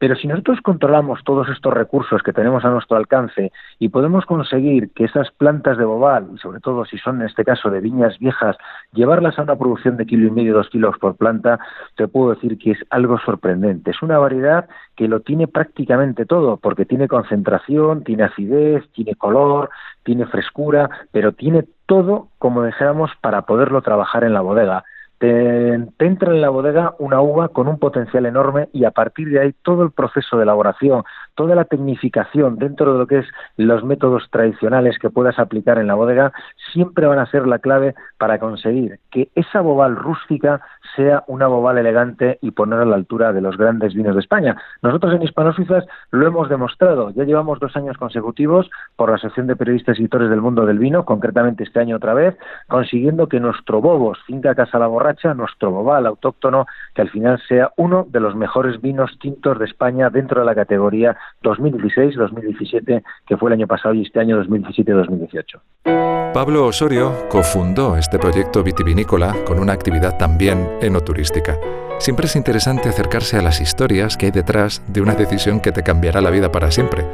Pero 0.02 0.16
si 0.16 0.26
nosotros 0.26 0.60
controlamos 0.62 1.22
todos 1.22 1.49
estos 1.49 1.72
recursos 1.72 2.25
que 2.25 2.32
tenemos 2.32 2.64
a 2.64 2.70
nuestro 2.70 2.96
alcance 2.96 3.52
y 3.78 3.88
podemos 3.88 4.26
conseguir 4.26 4.90
que 4.90 5.04
esas 5.04 5.31
plantas 5.31 5.78
de 5.78 5.84
bobal, 5.84 6.26
y 6.34 6.38
sobre 6.38 6.58
todo 6.58 6.84
si 6.84 6.99
son 6.99 7.20
en 7.20 7.28
este 7.28 7.44
caso 7.44 7.70
de 7.70 7.78
viñas 7.78 8.19
viejas, 8.19 8.56
llevarlas 8.93 9.38
a 9.38 9.43
una 9.43 9.54
producción 9.54 9.96
de 9.96 10.04
kilo 10.04 10.26
y 10.26 10.32
medio, 10.32 10.54
dos 10.54 10.70
kilos 10.70 10.99
por 10.99 11.14
planta, 11.14 11.60
te 11.94 12.08
puedo 12.08 12.34
decir 12.34 12.58
que 12.58 12.72
es 12.72 12.78
algo 12.90 13.16
sorprendente. 13.20 13.93
Es 13.93 14.02
una 14.02 14.19
variedad 14.19 14.69
que 14.96 15.06
lo 15.06 15.20
tiene 15.20 15.46
prácticamente 15.46 16.26
todo, 16.26 16.56
porque 16.56 16.84
tiene 16.84 17.06
concentración, 17.06 18.02
tiene 18.02 18.25
acidez, 18.25 18.82
tiene 18.90 19.14
color, 19.14 19.70
tiene 20.02 20.26
frescura, 20.26 20.90
pero 21.12 21.31
tiene 21.31 21.64
todo, 21.87 22.26
como 22.40 22.64
dijéramos, 22.64 23.12
para 23.20 23.43
poderlo 23.43 23.82
trabajar 23.82 24.25
en 24.25 24.32
la 24.32 24.40
bodega 24.40 24.82
te, 25.22 25.74
entra 26.00 26.32
en 26.32 26.40
la 26.40 26.48
bodega 26.48 26.96
una 26.98 27.20
uva 27.20 27.50
con 27.50 27.69
un 27.69 27.78
potencial 27.78 28.26
enorme 28.26 28.69
y 28.72 28.84
a 28.84 28.90
partir 28.90 29.28
de 29.28 29.38
ahí 29.38 29.54
todo 29.62 29.84
el 29.84 29.92
proceso 29.92 30.36
de 30.36 30.42
elaboración, 30.42 31.04
toda 31.36 31.54
la 31.54 31.64
tecnificación 31.64 32.56
dentro 32.56 32.92
de 32.92 32.98
lo 32.98 33.06
que 33.06 33.19
es 33.20 33.26
los 33.56 33.84
métodos 33.84 34.28
tradicionales 34.32 34.98
que 34.98 35.10
puedas 35.10 35.38
aplicar 35.38 35.78
en 35.78 35.86
la 35.86 35.94
bodega, 35.94 36.32
siempre 36.72 37.06
van 37.06 37.20
a 37.20 37.30
ser 37.30 37.46
la 37.46 37.60
clave 37.60 37.94
para 38.19 38.40
conseguir 38.40 38.98
que 39.12 39.28
esa 39.36 39.60
bobal 39.60 39.94
rústica 39.94 40.60
sea 40.96 41.22
una 41.28 41.46
bobal 41.46 41.78
elegante 41.78 42.38
y 42.42 42.50
poner 42.50 42.80
a 42.80 42.84
la 42.84 42.96
altura 42.96 43.32
de 43.32 43.42
los 43.42 43.56
grandes 43.56 43.94
vinos 43.94 44.16
de 44.16 44.20
España. 44.22 44.56
Nosotros 44.82 45.14
en 45.14 45.22
Hispano 45.22 45.52
Suizas 45.52 45.84
lo 46.10 46.26
hemos 46.26 46.48
demostrado. 46.48 47.10
Ya 47.10 47.22
llevamos 47.22 47.60
dos 47.60 47.76
años 47.76 47.96
consecutivos 47.96 48.69
por 48.96 49.10
la 49.10 49.14
Asociación 49.14 49.46
de 49.46 49.54
Periodistas 49.54 49.98
y 49.98 50.02
Editores 50.02 50.30
del 50.30 50.40
Mundo 50.40 50.66
del 50.66 50.80
Vino, 50.80 51.04
concretamente 51.04 51.62
este 51.62 51.78
año 51.78 51.96
otra 51.96 52.12
vez, 52.12 52.36
consiguiendo 52.66 53.28
que 53.28 53.38
nuestro 53.38 53.80
Bobos, 53.80 54.19
Finca 54.26 54.56
Casa 54.56 54.80
La 54.80 54.88
Borracha, 54.88 55.11
nuestro 55.34 55.70
bobal 55.70 56.06
autóctono, 56.06 56.66
que 56.94 57.02
al 57.02 57.10
final 57.10 57.40
sea 57.48 57.72
uno 57.76 58.06
de 58.08 58.20
los 58.20 58.34
mejores 58.34 58.80
vinos 58.80 59.18
tintos 59.20 59.58
de 59.58 59.64
España 59.66 60.10
dentro 60.10 60.40
de 60.40 60.46
la 60.46 60.54
categoría 60.54 61.16
2016-2017, 61.42 63.02
que 63.26 63.36
fue 63.36 63.50
el 63.50 63.54
año 63.54 63.66
pasado, 63.66 63.94
y 63.94 64.02
este 64.02 64.20
año 64.20 64.42
2017-2018. 64.42 66.32
Pablo 66.32 66.66
Osorio 66.66 67.12
cofundó 67.28 67.96
este 67.96 68.19
proyecto 68.19 68.62
vitivinícola 68.62 69.34
con 69.46 69.58
una 69.58 69.74
actividad 69.74 70.16
también 70.16 70.66
enoturística. 70.81 71.58
Siempre 71.98 72.26
es 72.26 72.36
interesante 72.36 72.88
acercarse 72.88 73.36
a 73.38 73.42
las 73.42 73.60
historias 73.60 74.16
que 74.16 74.26
hay 74.26 74.32
detrás 74.32 74.82
de 74.92 75.02
una 75.02 75.14
decisión 75.14 75.60
que 75.60 75.72
te 75.72 75.82
cambiará 75.82 76.20
la 76.20 76.31
vida 76.31 76.50
para 76.50 76.70
siempre, 76.70 77.04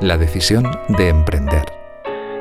la 0.00 0.18
decisión 0.18 0.64
de 0.88 1.08
emprender. 1.08 1.83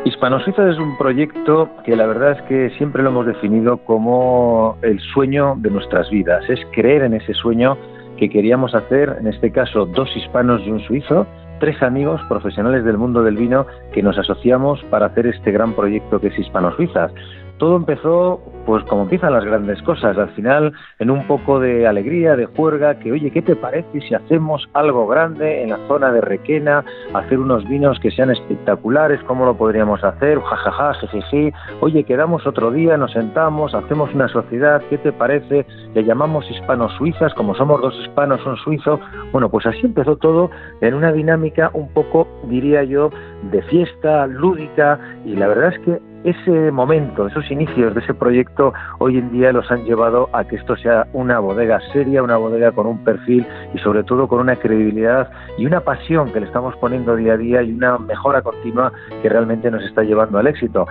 Hispano 0.06 0.40
Suiza 0.42 0.70
es 0.70 0.78
un 0.78 0.98
proyecto 0.98 1.70
que 1.86 1.96
la 1.96 2.06
verdad 2.06 2.32
es 2.34 2.42
que 2.44 2.70
siempre 2.78 3.04
lo 3.04 3.10
hemos 3.10 3.26
definido 3.26 3.78
como 3.78 4.78
el 4.82 5.00
sueño 5.00 5.56
de 5.58 5.70
nuestras 5.70 6.10
vidas, 6.10 6.44
es 6.50 6.60
creer 6.74 7.04
en 7.04 7.14
ese 7.14 7.34
sueño 7.34 7.78
que 8.18 8.30
queríamos 8.30 8.76
hacer, 8.76 9.16
en 9.20 9.28
este 9.28 9.52
caso 9.52 9.86
dos 9.86 10.10
hispanos 10.16 10.62
y 10.66 10.72
un 10.72 10.82
suizo, 10.82 11.26
tres 11.60 11.82
amigos 11.82 12.20
profesionales 12.28 12.84
del 12.84 12.98
mundo 12.98 13.24
del 13.24 13.38
vino 13.38 13.66
que 13.94 14.04
nos 14.04 14.18
asociamos 14.18 14.84
para 14.90 15.06
hacer 15.06 15.26
este 15.28 15.52
gran 15.52 15.74
proyecto 15.74 16.20
que 16.20 16.28
es 16.28 16.38
Hispano 16.38 16.76
Suizas 16.76 17.12
todo 17.58 17.78
empezó 17.78 18.42
pues 18.66 18.84
como 18.86 19.04
empiezan 19.04 19.34
las 19.34 19.46
grandes 19.46 19.82
cosas, 19.84 20.18
al 20.18 20.30
final 20.30 20.74
en 21.00 21.10
un 21.10 21.26
poco 21.28 21.60
de 21.60 21.88
alegría, 21.88 22.36
de 22.36 22.46
juerga, 22.46 23.00
que 23.00 23.12
oye, 23.12 23.32
¿qué 23.32 23.42
te 23.42 23.56
parece 23.56 24.02
si 24.02 24.14
hacemos 24.14 24.68
algo 24.74 25.08
grande 25.08 25.64
en 25.64 25.70
la 25.70 25.80
zona 25.88 26.12
de 26.12 26.22
Requena, 26.22 26.84
hacer 27.14 27.40
unos 27.40 27.68
vinos 27.68 28.00
que 28.00 28.12
sean 28.12 28.32
espectaculares, 28.32 29.22
cómo 29.24 29.46
lo 29.46 29.56
podríamos 29.56 30.04
hacer, 30.04 30.40
jajaja, 30.40 30.94
jejeje, 30.96 31.54
oye, 31.82 32.04
quedamos 32.04 32.46
otro 32.48 32.72
día, 32.72 32.98
nos 32.98 33.12
sentamos, 33.12 33.74
hacemos 33.74 34.14
una 34.14 34.28
sociedad, 34.30 34.82
¿qué 34.90 34.98
te 34.98 35.12
parece? 35.12 35.66
Le 35.94 36.04
llamamos 36.04 36.50
hispanos 36.50 36.94
suizas, 36.98 37.34
como 37.34 37.56
somos 37.56 37.82
dos 37.82 37.96
hispanos, 38.02 38.46
un 38.46 38.58
suizo, 38.58 39.00
bueno, 39.32 39.50
pues 39.50 39.66
así 39.66 39.82
empezó 39.84 40.16
todo 40.18 40.50
en 40.82 40.94
una 40.94 41.12
dinámica 41.12 41.70
un 41.74 41.90
poco, 41.90 42.28
diría 42.46 42.84
yo, 42.84 43.10
de 43.52 43.62
fiesta, 43.64 44.28
lúdica, 44.28 45.00
y 45.26 45.36
la 45.36 45.48
verdad 45.48 45.74
es 45.74 45.80
que 45.80 46.13
ese 46.24 46.72
momento, 46.72 47.28
esos 47.28 47.50
inicios 47.52 47.94
de 47.94 48.02
ese 48.02 48.14
proyecto 48.14 48.74
hoy 49.00 49.18
en 49.18 49.32
día 49.32 49.52
los 49.52 49.70
han 49.72 49.84
llevado 49.84 50.30
a 50.34 50.46
que 50.46 50.56
esto 50.56 50.76
sea 50.78 51.08
una 51.14 51.40
bodega 51.40 51.80
seria, 51.92 52.24
una 52.24 52.38
bodega 52.38 52.72
con 52.72 52.88
un 52.88 53.04
perfil 53.04 53.46
y 53.74 53.80
sobre 53.80 54.04
todo 54.04 54.28
con 54.28 54.40
una 54.40 54.56
credibilidad 54.56 55.30
y 55.58 55.66
una 55.66 55.82
pasión 55.82 56.32
que 56.32 56.40
le 56.40 56.46
estamos 56.46 56.76
poniendo 56.78 57.16
día 57.16 57.34
a 57.34 57.38
día 57.38 57.62
y 57.62 57.74
una 57.74 57.98
mejora 57.98 58.42
continua 58.42 58.92
que 59.22 59.30
realmente 59.30 59.70
nos 59.70 59.84
está 59.84 60.04
llevando 60.04 60.38
al 60.38 60.48
éxito. 60.48 60.88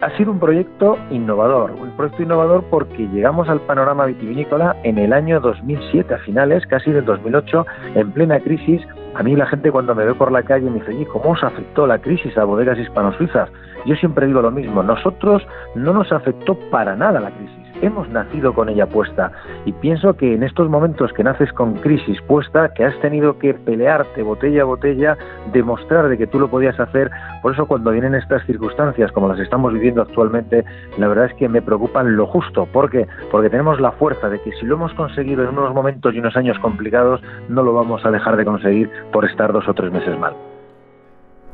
Ha 0.00 0.10
sido 0.16 0.32
un 0.32 0.40
proyecto 0.40 0.98
innovador, 1.10 1.70
un 1.70 1.90
proyecto 1.96 2.22
innovador 2.22 2.64
porque 2.70 3.08
llegamos 3.08 3.48
al 3.48 3.60
panorama 3.60 4.06
vitivinícola 4.06 4.76
en 4.82 4.98
el 4.98 5.12
año 5.12 5.40
2007, 5.40 6.12
a 6.12 6.18
finales, 6.18 6.66
casi 6.66 6.90
del 6.90 7.04
2008, 7.04 7.66
en 7.94 8.12
plena 8.12 8.40
crisis. 8.40 8.82
A 9.14 9.22
mí 9.22 9.34
la 9.34 9.46
gente 9.46 9.70
cuando 9.70 9.94
me 9.94 10.04
ve 10.04 10.14
por 10.14 10.32
la 10.32 10.42
calle 10.42 10.68
me 10.68 10.80
dice, 10.80 11.06
¿cómo 11.06 11.30
os 11.30 11.42
afectó 11.42 11.86
la 11.86 11.98
crisis 11.98 12.36
a 12.36 12.44
bodegas 12.44 12.78
hispano-suizas? 12.78 13.48
Yo 13.86 13.94
siempre 13.96 14.26
digo 14.26 14.42
lo 14.42 14.50
mismo, 14.50 14.82
nosotros 14.82 15.46
no 15.74 15.92
nos 15.92 16.10
afectó 16.12 16.54
para 16.70 16.96
nada 16.96 17.20
la 17.20 17.30
crisis 17.30 17.63
hemos 17.86 18.08
nacido 18.08 18.52
con 18.54 18.68
ella 18.68 18.86
puesta. 18.86 19.32
Y 19.64 19.72
pienso 19.72 20.16
que 20.16 20.34
en 20.34 20.42
estos 20.42 20.68
momentos 20.68 21.12
que 21.12 21.24
naces 21.24 21.52
con 21.52 21.74
crisis 21.74 22.20
puesta, 22.22 22.72
que 22.74 22.84
has 22.84 22.98
tenido 23.00 23.38
que 23.38 23.54
pelearte 23.54 24.22
botella 24.22 24.62
a 24.62 24.64
botella, 24.64 25.16
demostrar 25.52 26.08
de 26.08 26.18
que 26.18 26.26
tú 26.26 26.38
lo 26.38 26.48
podías 26.48 26.78
hacer, 26.78 27.10
por 27.42 27.52
eso 27.52 27.66
cuando 27.66 27.90
vienen 27.90 28.14
estas 28.14 28.44
circunstancias 28.46 29.12
como 29.12 29.28
las 29.28 29.38
estamos 29.38 29.72
viviendo 29.72 30.02
actualmente, 30.02 30.64
la 30.98 31.08
verdad 31.08 31.26
es 31.26 31.34
que 31.34 31.48
me 31.48 31.62
preocupan 31.62 32.16
lo 32.16 32.26
justo. 32.26 32.66
¿Por 32.66 32.90
qué? 32.90 33.06
Porque 33.30 33.50
tenemos 33.50 33.80
la 33.80 33.92
fuerza 33.92 34.28
de 34.28 34.40
que 34.40 34.52
si 34.52 34.66
lo 34.66 34.76
hemos 34.76 34.94
conseguido 34.94 35.42
en 35.42 35.50
unos 35.50 35.74
momentos 35.74 36.14
y 36.14 36.18
unos 36.18 36.36
años 36.36 36.58
complicados, 36.58 37.20
no 37.48 37.62
lo 37.62 37.72
vamos 37.72 38.04
a 38.04 38.10
dejar 38.10 38.36
de 38.36 38.44
conseguir 38.44 38.90
por 39.12 39.24
estar 39.24 39.52
dos 39.52 39.68
o 39.68 39.74
tres 39.74 39.92
meses 39.92 40.18
mal. 40.18 40.34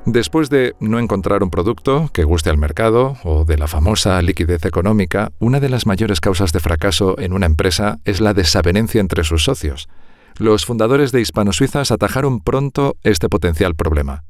Después 0.07 0.49
de 0.49 0.73
no 0.81 0.99
encontrar 0.99 1.43
un 1.43 1.51
producto 1.51 2.09
que 2.15 2.25
guste 2.25 2.49
al 2.49 2.57
mercado 2.57 3.17
o 3.23 3.45
de 3.45 3.59
la 3.59 3.69
famosa 3.69 4.21
liquidez 4.23 4.65
económica, 4.65 5.29
una 5.39 5.61
de 5.61 5.69
las 5.69 5.87
mayores 5.87 6.21
causas 6.21 6.53
de 6.53 6.61
fracaso 6.61 7.19
en 7.19 7.35
una 7.35 7.45
empresa 7.45 7.99
es 8.07 8.23
la 8.23 8.33
desavenencia 8.33 9.01
entre 9.01 9.25
sus 9.25 9.45
socios. 9.45 9.91
Los 10.39 10.65
fundadores 10.65 11.13
de 11.13 11.21
Hispano-Suizas 11.21 11.93
atajaron 11.93 12.41
pronto 12.41 12.95
este 13.03 13.29
potencial 13.29 13.75
problema. 13.75 14.23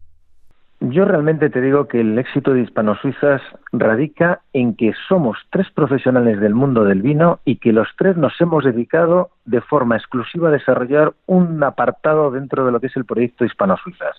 Yo 0.80 1.04
realmente 1.04 1.50
te 1.50 1.60
digo 1.60 1.86
que 1.86 2.00
el 2.00 2.18
éxito 2.18 2.52
de 2.52 2.62
Hispano-Suizas 2.62 3.42
radica 3.70 4.40
en 4.52 4.74
que 4.74 4.92
somos 5.08 5.38
tres 5.50 5.70
profesionales 5.70 6.40
del 6.40 6.54
mundo 6.54 6.84
del 6.84 7.02
vino 7.02 7.38
y 7.44 7.56
que 7.56 7.72
los 7.72 7.86
tres 7.96 8.16
nos 8.16 8.32
hemos 8.40 8.64
dedicado 8.64 9.30
de 9.44 9.60
forma 9.60 9.96
exclusiva 9.96 10.48
a 10.48 10.52
desarrollar 10.52 11.12
un 11.26 11.62
apartado 11.62 12.30
dentro 12.30 12.64
de 12.64 12.72
lo 12.72 12.80
que 12.80 12.86
es 12.86 12.96
el 12.96 13.04
proyecto 13.04 13.44
Hispano-Suizas. 13.44 14.16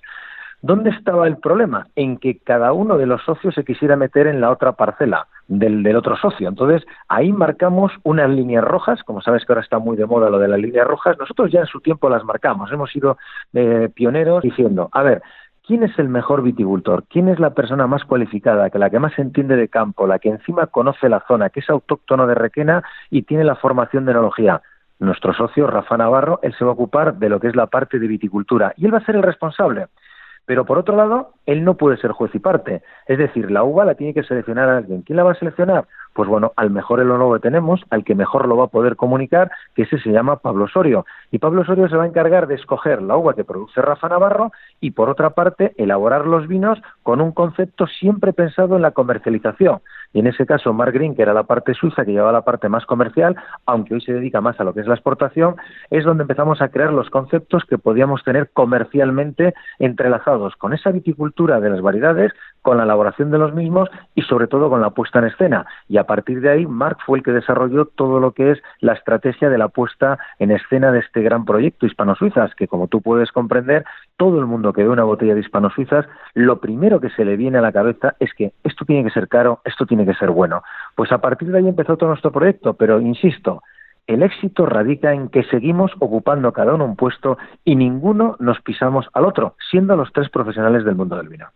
¿Dónde 0.62 0.92
estaba 0.92 1.28
el 1.28 1.38
problema? 1.38 1.88
En 1.96 2.18
que 2.18 2.38
cada 2.38 2.72
uno 2.72 2.98
de 2.98 3.08
los 3.08 3.24
socios 3.24 3.56
se 3.56 3.64
quisiera 3.64 3.96
meter 3.96 4.28
en 4.28 4.42
la 4.42 4.52
otra 4.52 4.74
parcela 4.74 5.28
del, 5.48 5.96
otro 5.96 6.16
socio. 6.18 6.50
Entonces, 6.50 6.88
ahí 7.08 7.32
marcamos 7.32 7.92
unas 8.04 8.30
líneas 8.30 8.64
rojas, 8.64 9.04
como 9.04 9.22
sabes 9.22 9.44
que 9.44 9.52
ahora 9.52 9.64
está 9.64 9.80
muy 9.80 9.98
de 9.98 10.06
moda 10.06 10.30
lo 10.30 10.38
de 10.38 10.48
las 10.48 10.60
líneas 10.60 10.88
rojas, 10.88 11.18
nosotros 11.18 11.52
ya 11.52 11.62
en 11.62 11.66
su 11.66 11.82
tiempo 11.82 12.10
las 12.10 12.24
marcamos, 12.24 12.72
hemos 12.72 12.92
sido 12.92 13.18
eh, 13.54 13.90
pioneros 13.94 14.44
diciendo, 14.44 14.90
a 14.92 15.04
ver, 15.04 15.22
¿Quién 15.64 15.84
es 15.84 15.98
el 16.00 16.10
mejor 16.10 16.42
viticultor? 16.42 17.06
¿Quién 17.08 17.30
es 17.30 17.40
la 17.40 17.52
persona 17.52 17.86
más 17.86 18.04
cualificada, 18.04 18.72
que 18.72 18.80
la 18.80 18.90
que 18.90 18.98
más 18.98 19.18
entiende 19.20 19.56
de 19.56 19.70
campo, 19.70 20.08
la 20.08 20.18
que 20.18 20.30
encima 20.30 20.68
conoce 20.68 21.08
la 21.08 21.24
zona, 21.28 21.52
que 21.52 21.60
es 21.60 21.70
autóctono 21.70 22.26
de 22.26 22.34
Requena 22.34 22.84
y 23.12 23.22
tiene 23.22 23.44
la 23.44 23.56
formación 23.56 24.06
de 24.06 24.12
enología? 24.12 24.62
Nuestro 25.00 25.34
socio, 25.34 25.68
Rafa 25.68 25.98
Navarro, 25.98 26.40
él 26.42 26.54
se 26.58 26.66
va 26.66 26.72
a 26.72 26.74
ocupar 26.74 27.16
de 27.16 27.30
lo 27.30 27.40
que 27.40 27.48
es 27.48 27.56
la 27.56 27.68
parte 27.68 28.00
de 28.00 28.08
viticultura 28.08 28.74
y 28.76 28.86
él 28.86 28.94
va 28.94 28.98
a 28.98 29.06
ser 29.06 29.16
el 29.16 29.24
responsable. 29.24 29.86
Pero 30.52 30.66
por 30.66 30.78
otro 30.78 30.98
lado, 30.98 31.30
él 31.46 31.64
no 31.64 31.76
puede 31.76 31.96
ser 31.96 32.12
juez 32.12 32.36
y 32.36 32.40
parte. 32.40 32.82
Es 33.08 33.18
decir, 33.18 33.50
la 33.50 33.64
uva 33.64 33.86
la 33.86 33.96
tiene 33.96 34.14
que 34.14 34.22
seleccionar 34.22 34.68
alguien. 34.68 35.02
¿Quién 35.02 35.16
la 35.16 35.24
va 35.24 35.32
a 35.32 35.36
seleccionar? 35.36 35.88
Pues 36.12 36.28
bueno, 36.28 36.52
al 36.58 36.72
mejor 36.72 37.00
el 37.00 37.08
que 37.08 37.40
tenemos, 37.40 37.80
al 37.90 38.04
que 38.04 38.16
mejor 38.16 38.50
lo 38.50 38.58
va 38.58 38.66
a 38.66 38.68
poder 38.68 38.98
comunicar, 38.98 39.50
que 39.76 39.84
ese 39.84 39.98
se 40.00 40.10
llama 40.12 40.40
Pablo 40.40 40.66
Osorio. 40.66 41.06
Y 41.32 41.40
Pablo 41.40 41.62
Osorio 41.62 41.88
se 41.88 41.96
va 41.96 42.04
a 42.04 42.08
encargar 42.08 42.48
de 42.48 42.56
escoger 42.56 43.02
la 43.02 43.16
uva 43.16 43.34
que 43.34 43.46
produce 43.46 43.82
Rafa 43.82 44.10
Navarro 44.10 44.52
y, 44.82 44.92
por 44.92 45.08
otra 45.08 45.30
parte, 45.30 45.72
elaborar 45.78 46.28
los 46.28 46.50
vinos 46.50 46.82
con 47.02 47.22
un 47.22 47.32
concepto 47.32 47.88
siempre 47.88 48.34
pensado 48.34 48.76
en 48.76 48.82
la 48.82 48.92
comercialización. 48.92 49.80
Y 50.14 50.20
en 50.20 50.28
ese 50.28 50.46
caso, 50.46 50.74
Mark 50.74 50.94
Green, 50.94 51.16
que 51.16 51.22
era 51.22 51.34
la 51.34 51.44
parte 51.44 51.74
suiza, 51.74 52.06
que 52.06 52.12
llevaba 52.12 52.32
la 52.32 52.44
parte 52.44 52.70
más 52.70 52.86
comercial, 52.86 53.36
aunque 53.66 53.94
hoy 53.94 54.02
se 54.02 54.14
dedica 54.14 54.42
más 54.42 54.60
a 54.60 54.64
lo 54.64 54.74
que 54.74 54.82
es 54.82 54.88
la 54.88 54.96
exportación, 54.96 55.56
es 55.90 56.04
donde 56.04 56.24
empezamos 56.24 56.62
a 56.62 56.70
crear 56.70 56.92
los 56.92 57.10
conceptos 57.10 57.64
que 57.66 57.78
podíamos 57.78 58.24
tener 58.24 58.50
comercialmente 58.52 59.54
entrelazados 59.80 60.56
con 60.56 60.74
esa 60.74 60.92
viticultura 60.92 61.60
de 61.60 61.70
las 61.70 61.82
variedades, 61.82 62.34
con 62.62 62.78
la 62.78 62.84
elaboración 62.84 63.32
de 63.32 63.38
los 63.38 63.54
mismos 63.54 63.90
y 64.16 64.22
sobre 64.24 64.48
todo 64.48 64.70
con 64.70 64.82
la 64.82 64.92
puesta 64.92 65.20
en 65.20 65.26
escena. 65.26 65.66
Y 65.88 65.98
a 65.98 66.06
partir 66.06 66.42
de 66.42 66.50
ahí, 66.50 66.66
Mark 66.66 66.98
fue 67.06 67.20
el 67.20 67.24
que 67.24 67.32
desarrolló 67.32 67.86
todo 67.86 68.20
lo 68.20 68.32
que 68.32 68.52
es 68.52 68.62
la 68.80 68.94
estrategia 68.94 69.50
de 69.50 69.58
la 69.58 69.70
puesta 69.70 70.20
en 70.40 70.52
escena 70.52 70.92
de 70.92 71.00
este 71.00 71.22
gran 71.22 71.46
proyecto 71.46 71.86
Hispano-Suizas, 71.86 72.54
que 72.56 72.68
como 72.68 72.88
tú 72.88 73.02
puedes 73.02 73.32
comprender, 73.32 73.86
todo 74.22 74.38
el 74.38 74.46
mundo 74.46 74.72
que 74.72 74.84
ve 74.84 74.90
una 74.90 75.04
botella 75.04 75.34
de 75.34 75.40
Hispano-Suizas, 75.40 76.06
lo 76.36 76.60
primero 76.60 77.00
que 77.00 77.10
se 77.10 77.26
le 77.26 77.38
viene 77.38 77.58
a 77.58 77.62
la 77.62 77.72
cabeza 77.72 78.14
es 78.20 78.32
que 78.36 78.54
esto 78.64 78.86
tiene 78.86 79.04
que 79.04 79.10
ser 79.10 79.28
caro, 79.28 79.62
esto 79.66 79.88
tiene 79.88 80.06
que 80.06 80.14
ser 80.14 80.30
bueno. 80.30 80.62
Pues 80.94 81.12
a 81.12 81.18
partir 81.18 81.52
de 81.52 81.58
ahí 81.58 81.68
empezó 81.68 81.98
todo 81.98 82.10
nuestro 82.10 82.32
proyecto, 82.32 82.76
pero 82.76 83.02
insisto, 83.02 83.64
el 84.06 84.22
éxito 84.22 84.68
radica 84.68 85.12
en 85.14 85.30
que 85.30 85.42
seguimos 85.46 85.92
ocupando 85.98 86.54
cada 86.54 86.76
uno 86.76 86.86
un 86.86 86.98
puesto 86.98 87.40
y 87.66 87.76
ninguno 87.76 88.36
nos 88.38 88.62
pisamos 88.62 89.08
al 89.14 89.26
otro, 89.26 89.56
siendo 89.72 89.96
los 89.96 90.14
tres 90.14 90.30
profesionales 90.30 90.86
del 90.86 90.94
mundo 90.94 91.18
del 91.18 91.28
vino 91.28 91.48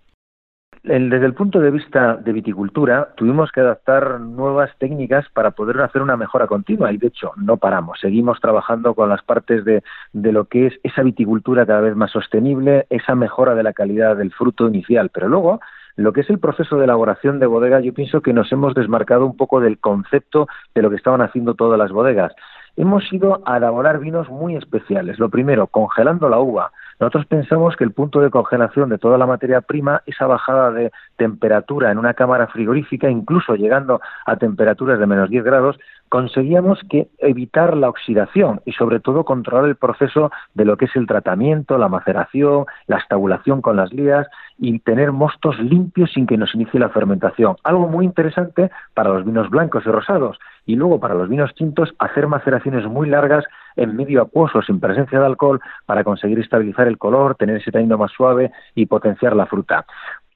desde 0.85 1.25
el 1.25 1.33
punto 1.33 1.59
de 1.59 1.71
vista 1.71 2.15
de 2.15 2.31
viticultura, 2.31 3.09
tuvimos 3.15 3.51
que 3.51 3.61
adaptar 3.61 4.19
nuevas 4.21 4.69
técnicas 4.77 5.25
para 5.33 5.51
poder 5.51 5.81
hacer 5.81 6.01
una 6.01 6.15
mejora 6.15 6.45
continua 6.45 6.91
y, 6.93 6.97
de 6.97 7.07
hecho, 7.07 7.31
no 7.37 7.57
paramos. 7.57 7.99
Seguimos 7.99 8.39
trabajando 8.39 8.93
con 8.93 9.09
las 9.09 9.23
partes 9.23 9.65
de, 9.65 9.83
de 10.13 10.31
lo 10.31 10.45
que 10.45 10.67
es 10.67 10.73
esa 10.83 11.01
viticultura 11.01 11.65
cada 11.65 11.81
vez 11.81 11.95
más 11.95 12.11
sostenible, 12.11 12.85
esa 12.91 13.15
mejora 13.15 13.55
de 13.55 13.63
la 13.63 13.73
calidad 13.73 14.15
del 14.15 14.31
fruto 14.31 14.67
inicial. 14.67 15.09
Pero 15.11 15.27
luego, 15.27 15.59
lo 15.95 16.13
que 16.13 16.21
es 16.21 16.29
el 16.29 16.39
proceso 16.39 16.77
de 16.77 16.83
elaboración 16.83 17.39
de 17.39 17.47
bodega, 17.47 17.79
yo 17.79 17.93
pienso 17.93 18.21
que 18.21 18.33
nos 18.33 18.51
hemos 18.51 18.75
desmarcado 18.75 19.25
un 19.25 19.35
poco 19.35 19.59
del 19.59 19.79
concepto 19.79 20.47
de 20.75 20.83
lo 20.83 20.91
que 20.91 20.97
estaban 20.97 21.21
haciendo 21.21 21.55
todas 21.55 21.79
las 21.79 21.91
bodegas. 21.91 22.33
Hemos 22.77 23.11
ido 23.11 23.41
a 23.45 23.57
elaborar 23.57 23.99
vinos 23.99 24.29
muy 24.29 24.55
especiales. 24.55 25.17
Lo 25.17 25.29
primero, 25.29 25.65
congelando 25.67 26.29
la 26.29 26.39
uva 26.39 26.71
nosotros 26.99 27.25
pensamos 27.25 27.75
que 27.75 27.83
el 27.83 27.91
punto 27.91 28.21
de 28.21 28.29
congelación 28.29 28.89
de 28.89 28.97
toda 28.97 29.17
la 29.17 29.25
materia 29.25 29.61
prima, 29.61 30.01
esa 30.05 30.27
bajada 30.27 30.71
de 30.71 30.91
temperatura 31.17 31.91
en 31.91 31.97
una 31.97 32.13
cámara 32.13 32.47
frigorífica, 32.47 33.09
incluso 33.09 33.55
llegando 33.55 33.99
a 34.25 34.37
temperaturas 34.37 34.99
de 34.99 35.05
menos 35.05 35.29
10 35.29 35.43
grados, 35.43 35.77
conseguíamos 36.09 36.79
que 36.89 37.09
evitar 37.17 37.75
la 37.75 37.89
oxidación 37.89 38.61
y 38.65 38.71
sobre 38.73 38.99
todo 38.99 39.25
controlar 39.25 39.65
el 39.65 39.75
proceso 39.75 40.31
de 40.53 40.65
lo 40.65 40.77
que 40.77 40.85
es 40.85 40.95
el 40.95 41.07
tratamiento, 41.07 41.77
la 41.77 41.89
maceración, 41.89 42.65
la 42.87 42.97
estabulación 42.97 43.61
con 43.61 43.75
las 43.75 43.91
lías 43.91 44.27
y 44.57 44.79
tener 44.79 45.11
mostos 45.11 45.59
limpios 45.59 46.11
sin 46.13 46.27
que 46.27 46.37
nos 46.37 46.55
inicie 46.55 46.79
la 46.79 46.89
fermentación. 46.89 47.57
Algo 47.63 47.87
muy 47.87 48.05
interesante 48.05 48.71
para 48.93 49.09
los 49.09 49.25
vinos 49.25 49.49
blancos 49.49 49.83
y 49.85 49.89
rosados 49.89 50.39
y 50.65 50.75
luego 50.75 50.99
para 50.99 51.15
los 51.15 51.29
vinos 51.29 51.53
tintos 51.55 51.93
hacer 51.99 52.27
maceraciones 52.27 52.85
muy 52.85 53.09
largas 53.09 53.45
en 53.75 53.95
medio 53.95 54.21
acuoso 54.21 54.61
sin 54.61 54.79
presencia 54.79 55.19
de 55.19 55.25
alcohol 55.25 55.61
para 55.85 56.03
conseguir 56.03 56.39
estabilizar 56.39 56.87
el 56.87 56.97
color, 56.97 57.35
tener 57.35 57.57
ese 57.57 57.71
tanino 57.71 57.97
más 57.97 58.11
suave 58.11 58.51
y 58.73 58.85
potenciar 58.85 59.35
la 59.35 59.45
fruta. 59.45 59.85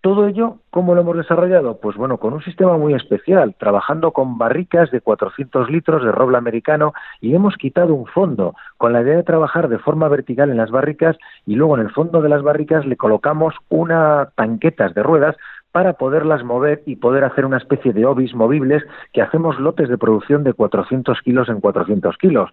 Todo 0.01 0.27
ello, 0.27 0.59
¿cómo 0.69 0.95
lo 0.95 1.01
hemos 1.01 1.17
desarrollado? 1.17 1.81
Pues 1.81 1.97
bueno, 1.97 2.19
con 2.19 2.31
un 2.33 2.41
sistema 2.41 2.77
muy 2.77 2.93
especial, 2.93 3.55
trabajando 3.59 4.13
con 4.13 4.37
barricas 4.37 4.91
de 4.91 5.01
400 5.01 5.69
litros 5.69 6.05
de 6.05 6.13
roble 6.13 6.37
americano 6.37 6.93
y 7.19 7.35
hemos 7.35 7.57
quitado 7.57 7.93
un 7.93 8.05
fondo 8.05 8.55
con 8.77 8.93
la 8.93 9.01
idea 9.01 9.17
de 9.17 9.23
trabajar 9.23 9.67
de 9.67 9.77
forma 9.77 10.07
vertical 10.07 10.51
en 10.51 10.55
las 10.55 10.71
barricas 10.71 11.17
y 11.45 11.55
luego 11.55 11.75
en 11.75 11.81
el 11.81 11.91
fondo 11.91 12.21
de 12.21 12.29
las 12.29 12.43
barricas 12.43 12.85
le 12.85 12.95
colocamos 12.95 13.55
unas 13.67 14.33
tanquetas 14.35 14.93
de 14.93 15.03
ruedas 15.03 15.35
para 15.71 15.93
poderlas 15.93 16.43
mover 16.43 16.81
y 16.85 16.95
poder 16.95 17.23
hacer 17.23 17.45
una 17.45 17.57
especie 17.57 17.93
de 17.93 18.05
obis 18.05 18.33
movibles 18.33 18.83
que 19.13 19.21
hacemos 19.21 19.59
lotes 19.59 19.89
de 19.89 19.97
producción 19.97 20.43
de 20.43 20.53
400 20.53 21.21
kilos 21.21 21.49
en 21.49 21.61
400 21.61 22.17
kilos. 22.17 22.49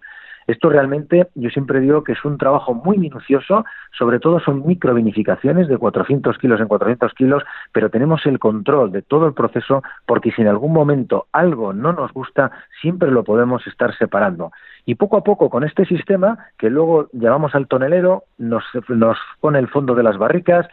Esto 0.47 0.69
realmente 0.69 1.27
yo 1.35 1.49
siempre 1.49 1.81
digo 1.81 2.05
que 2.05 2.13
es 2.13 2.23
un 2.23 2.37
trabajo 2.37 2.73
muy 2.73 2.97
minucioso, 2.97 3.65
sobre 3.91 4.19
todo 4.19 4.39
son 4.39 4.65
microvinificaciones 4.65 5.67
de 5.67 5.77
400 5.77 6.37
kilos 6.37 6.61
en 6.61 6.69
400 6.69 7.13
kilos, 7.13 7.43
pero 7.73 7.89
tenemos 7.89 8.25
el 8.25 8.39
control 8.39 8.93
de 8.93 9.01
todo 9.01 9.27
el 9.27 9.33
proceso 9.33 9.83
porque 10.05 10.31
si 10.31 10.41
en 10.41 10.47
algún 10.47 10.71
momento 10.71 11.27
algo 11.33 11.73
no 11.73 11.91
nos 11.91 12.13
gusta, 12.13 12.51
siempre 12.81 13.11
lo 13.11 13.25
podemos 13.25 13.67
estar 13.67 13.95
separando. 13.97 14.51
Y 14.85 14.95
poco 14.95 15.17
a 15.17 15.23
poco 15.23 15.49
con 15.49 15.65
este 15.65 15.85
sistema, 15.85 16.37
que 16.57 16.69
luego 16.69 17.09
llevamos 17.11 17.53
al 17.53 17.67
tonelero, 17.67 18.23
nos, 18.37 18.63
nos 18.87 19.17
pone 19.41 19.59
el 19.59 19.67
fondo 19.67 19.95
de 19.95 20.03
las 20.03 20.17
barricas, 20.17 20.65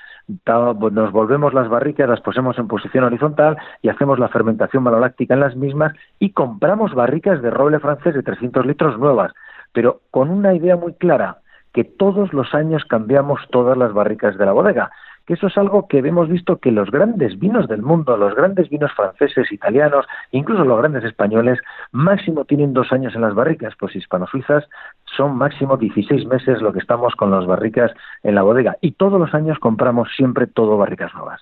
nos 0.47 1.11
volvemos 1.11 1.53
las 1.53 1.69
barricas, 1.69 2.09
las 2.09 2.21
posemos 2.21 2.57
en 2.59 2.69
posición 2.69 3.03
horizontal 3.03 3.57
y 3.83 3.89
hacemos 3.89 4.21
la 4.21 4.29
fermentación 4.29 4.85
maloláctica 4.85 5.35
en 5.35 5.41
las 5.41 5.57
mismas 5.57 5.95
y 6.21 6.31
compramos 6.31 6.95
barricas 6.95 7.43
de 7.43 7.51
roble 7.51 7.81
francés 7.81 8.15
de 8.15 8.23
300 8.23 8.65
litros 8.65 8.99
nuevas 9.01 9.33
pero 9.75 10.01
con 10.11 10.31
una 10.31 10.55
idea 10.55 10.77
muy 10.77 10.95
clara, 10.95 11.39
que 11.75 11.85
todos 11.85 12.33
los 12.33 12.55
años 12.55 12.85
cambiamos 12.87 13.41
todas 13.51 13.77
las 13.77 13.93
barricas 13.93 14.39
de 14.39 14.47
la 14.47 14.53
bodega. 14.53 14.91
que 15.27 15.35
eso 15.35 15.47
es 15.47 15.57
algo 15.57 15.89
que 15.89 15.99
hemos 15.99 16.29
visto 16.29 16.59
que 16.59 16.71
los 16.71 16.91
grandes 16.91 17.39
vinos 17.39 17.67
del 17.67 17.81
mundo, 17.81 18.15
los 18.19 18.35
grandes 18.35 18.69
vinos 18.69 18.93
franceses, 18.93 19.51
italianos, 19.51 20.05
incluso 20.33 20.65
los 20.65 20.79
grandes 20.79 21.03
españoles, 21.03 21.59
máximo 21.93 22.45
tienen 22.45 22.75
dos 22.75 22.93
años 22.93 23.15
en 23.15 23.23
las 23.23 23.35
barricas, 23.35 23.73
pues 23.79 23.97
hispano-suizas 23.97 24.69
son 25.17 25.37
máximo 25.37 25.79
16 25.79 26.27
meses 26.27 26.61
lo 26.61 26.75
que 26.75 26.79
estamos 26.79 27.15
con 27.15 27.31
las 27.31 27.47
barricas 27.47 27.91
en 28.23 28.35
la 28.35 28.43
bodega 28.43 28.77
y 28.83 28.93
todos 28.93 29.19
los 29.19 29.33
años 29.33 29.59
compramos 29.59 30.11
siempre 30.15 30.47
todo 30.47 30.77
barricas 30.77 31.15
nuevas. 31.15 31.41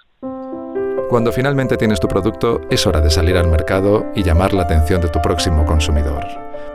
Cuando 1.12 1.30
finalmente 1.30 1.76
tienes 1.76 2.00
tu 2.00 2.08
producto, 2.08 2.62
es 2.70 2.86
hora 2.86 3.02
de 3.02 3.10
salir 3.10 3.36
al 3.36 3.46
mercado 3.46 4.06
y 4.14 4.22
llamar 4.22 4.54
la 4.54 4.62
atención 4.62 5.02
de 5.02 5.10
tu 5.10 5.20
próximo 5.20 5.66
consumidor. 5.66 6.24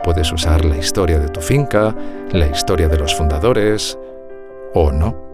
Puedes 0.04 0.30
usar 0.30 0.64
la 0.64 0.76
historia 0.76 1.18
de 1.18 1.28
tu 1.28 1.40
finca, 1.40 1.92
la 2.30 2.46
historia 2.46 2.86
de 2.86 2.98
los 2.98 3.16
fundadores 3.16 3.98
o 4.74 4.92
no. 4.92 5.27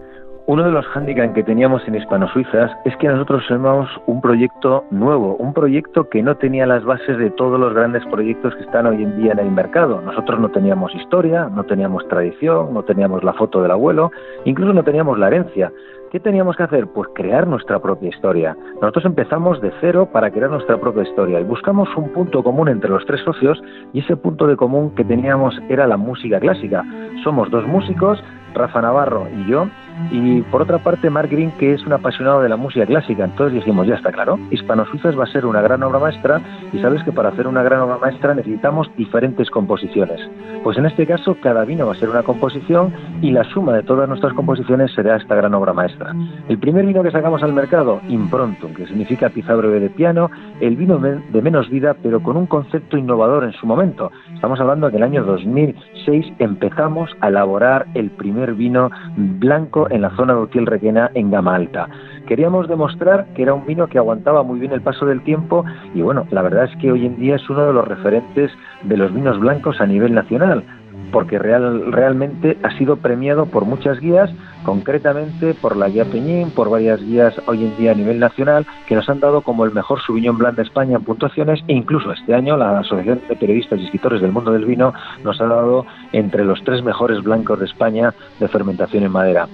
Uno 0.47 0.63
de 0.63 0.69
los 0.69 0.85
hándicaps 0.85 1.33
que 1.33 1.41
teníamos 1.41 1.81
en 1.87 1.95
Hispano-Suizas 1.95 2.69
es 2.85 2.95
que 2.97 3.07
nosotros 3.07 3.43
somos 3.47 3.89
un 4.05 4.21
proyecto 4.21 4.83
nuevo, 4.91 5.35
un 5.37 5.55
proyecto 5.55 6.07
que 6.07 6.21
no 6.21 6.35
tenía 6.37 6.67
las 6.67 6.83
bases 6.83 7.17
de 7.17 7.31
todos 7.31 7.59
los 7.59 7.73
grandes 7.73 8.05
proyectos 8.11 8.53
que 8.53 8.61
están 8.61 8.85
hoy 8.85 9.01
en 9.01 9.17
día 9.17 9.31
en 9.31 9.39
el 9.39 9.49
mercado. 9.49 10.01
Nosotros 10.01 10.39
no 10.39 10.49
teníamos 10.49 10.93
historia, 10.93 11.49
no 11.49 11.63
teníamos 11.63 12.07
tradición, 12.09 12.75
no 12.75 12.83
teníamos 12.83 13.23
la 13.23 13.33
foto 13.33 13.59
del 13.63 13.71
abuelo, 13.71 14.11
incluso 14.43 14.71
no 14.71 14.83
teníamos 14.83 15.17
la 15.17 15.27
herencia. 15.29 15.71
¿Qué 16.11 16.19
teníamos 16.19 16.55
que 16.55 16.63
hacer? 16.63 16.85
Pues 16.93 17.09
crear 17.15 17.47
nuestra 17.47 17.79
propia 17.79 18.09
historia. 18.09 18.55
Nosotros 18.75 19.05
empezamos 19.05 19.59
de 19.61 19.73
cero 19.81 20.09
para 20.13 20.29
crear 20.29 20.51
nuestra 20.51 20.77
propia 20.77 21.01
historia 21.01 21.39
y 21.39 21.43
buscamos 21.43 21.89
un 21.97 22.09
punto 22.09 22.43
común 22.43 22.69
entre 22.69 22.91
los 22.91 23.03
tres 23.07 23.21
socios 23.21 23.59
y 23.93 24.01
ese 24.01 24.15
punto 24.15 24.45
de 24.45 24.55
común 24.55 24.93
que 24.93 25.03
teníamos 25.03 25.59
era 25.69 25.87
la 25.87 25.97
música 25.97 26.39
clásica. 26.39 26.85
Somos 27.23 27.49
dos 27.49 27.65
músicos 27.65 28.23
Rafa 28.55 28.81
Navarro 28.81 29.27
y 29.35 29.49
yo, 29.49 29.67
y 30.11 30.41
por 30.43 30.61
otra 30.61 30.79
parte 30.79 31.09
Mark 31.09 31.29
Green, 31.29 31.51
que 31.51 31.73
es 31.73 31.85
un 31.85 31.93
apasionado 31.93 32.41
de 32.41 32.49
la 32.49 32.57
música 32.57 32.85
clásica. 32.85 33.23
Entonces 33.23 33.53
dijimos, 33.53 33.87
ya 33.87 33.95
está 33.95 34.11
claro, 34.11 34.39
Hispano 34.51 34.85
Suizas 34.85 35.17
va 35.17 35.23
a 35.23 35.27
ser 35.27 35.45
una 35.45 35.61
gran 35.61 35.83
obra 35.83 35.99
maestra 35.99 36.41
y 36.73 36.79
sabes 36.79 37.03
que 37.03 37.11
para 37.11 37.29
hacer 37.29 37.47
una 37.47 37.63
gran 37.63 37.81
obra 37.81 37.97
maestra 37.97 38.33
necesitamos 38.33 38.89
diferentes 38.97 39.49
composiciones. 39.49 40.19
Pues 40.63 40.77
en 40.77 40.85
este 40.85 41.05
caso 41.05 41.37
cada 41.41 41.63
vino 41.65 41.85
va 41.85 41.93
a 41.93 41.95
ser 41.95 42.09
una 42.09 42.23
composición 42.23 42.93
y 43.21 43.31
la 43.31 43.43
suma 43.45 43.73
de 43.73 43.83
todas 43.83 44.09
nuestras 44.09 44.33
composiciones 44.33 44.91
será 44.93 45.17
esta 45.17 45.35
gran 45.35 45.53
obra 45.53 45.73
maestra. 45.73 46.13
El 46.49 46.57
primer 46.57 46.85
vino 46.85 47.03
que 47.03 47.11
sacamos 47.11 47.43
al 47.43 47.53
mercado, 47.53 48.01
Improntum, 48.09 48.73
que 48.73 48.87
significa 48.87 49.29
pizza 49.29 49.55
breve 49.55 49.79
de 49.79 49.89
piano, 49.89 50.29
el 50.59 50.75
vino 50.75 50.97
de 50.97 51.41
menos 51.41 51.69
vida 51.69 51.95
pero 52.01 52.21
con 52.21 52.37
un 52.37 52.47
concepto 52.47 52.97
innovador 52.97 53.43
en 53.43 53.53
su 53.53 53.65
momento. 53.65 54.11
Estamos 54.33 54.59
hablando 54.59 54.89
que 54.89 54.97
el 54.97 55.03
año 55.03 55.23
2006 55.23 56.33
empezamos 56.39 57.09
a 57.21 57.29
elaborar 57.29 57.85
el 57.93 58.09
primer 58.11 58.44
vino 58.53 58.91
blanco 59.15 59.87
en 59.89 60.01
la 60.01 60.15
zona 60.15 60.33
de 60.33 60.41
Utiel 60.41 60.65
Requena 60.65 61.11
en 61.13 61.31
gama 61.31 61.55
alta. 61.55 61.87
Queríamos 62.27 62.67
demostrar 62.67 63.25
que 63.35 63.43
era 63.43 63.53
un 63.53 63.65
vino 63.65 63.87
que 63.87 63.97
aguantaba 63.97 64.43
muy 64.43 64.59
bien 64.59 64.71
el 64.71 64.81
paso 64.81 65.05
del 65.05 65.21
tiempo 65.21 65.63
y 65.93 66.01
bueno, 66.01 66.25
la 66.31 66.41
verdad 66.41 66.65
es 66.65 66.75
que 66.77 66.91
hoy 66.91 67.05
en 67.05 67.17
día 67.17 67.35
es 67.35 67.49
uno 67.49 67.65
de 67.65 67.73
los 67.73 67.87
referentes 67.87 68.51
de 68.83 68.97
los 68.97 69.13
vinos 69.13 69.39
blancos 69.39 69.79
a 69.81 69.85
nivel 69.85 70.13
nacional 70.13 70.63
porque 71.11 71.39
real, 71.39 71.91
realmente 71.91 72.57
ha 72.63 72.77
sido 72.77 72.97
premiado 72.97 73.45
por 73.45 73.65
muchas 73.65 73.99
guías, 73.99 74.29
concretamente 74.65 75.53
por 75.53 75.77
la 75.77 75.87
guía 75.89 76.05
Peñín, 76.05 76.49
por 76.49 76.69
varias 76.69 76.99
guías 76.99 77.33
hoy 77.45 77.63
en 77.63 77.77
día 77.77 77.91
a 77.91 77.95
nivel 77.95 78.19
nacional, 78.19 78.65
que 78.87 78.95
nos 78.95 79.07
han 79.09 79.19
dado 79.19 79.41
como 79.41 79.63
el 79.63 79.71
mejor 79.71 80.01
Sauvignon 80.01 80.37
Blanc 80.37 80.55
de 80.55 80.63
España 80.63 80.97
en 80.97 81.03
puntuaciones, 81.03 81.61
e 81.67 81.73
incluso 81.73 82.11
este 82.11 82.33
año 82.33 82.57
la 82.57 82.79
Asociación 82.79 83.21
de 83.29 83.35
Periodistas 83.35 83.79
y 83.79 83.85
Escritores 83.85 84.21
del 84.21 84.31
Mundo 84.31 84.51
del 84.51 84.65
Vino 84.65 84.93
nos 85.23 85.39
ha 85.39 85.45
dado 85.45 85.85
entre 86.11 86.43
los 86.43 86.63
tres 86.63 86.83
mejores 86.83 87.23
blancos 87.23 87.59
de 87.59 87.65
España 87.65 88.13
de 88.39 88.47
fermentación 88.47 89.03
en 89.03 89.11
madera. 89.11 89.47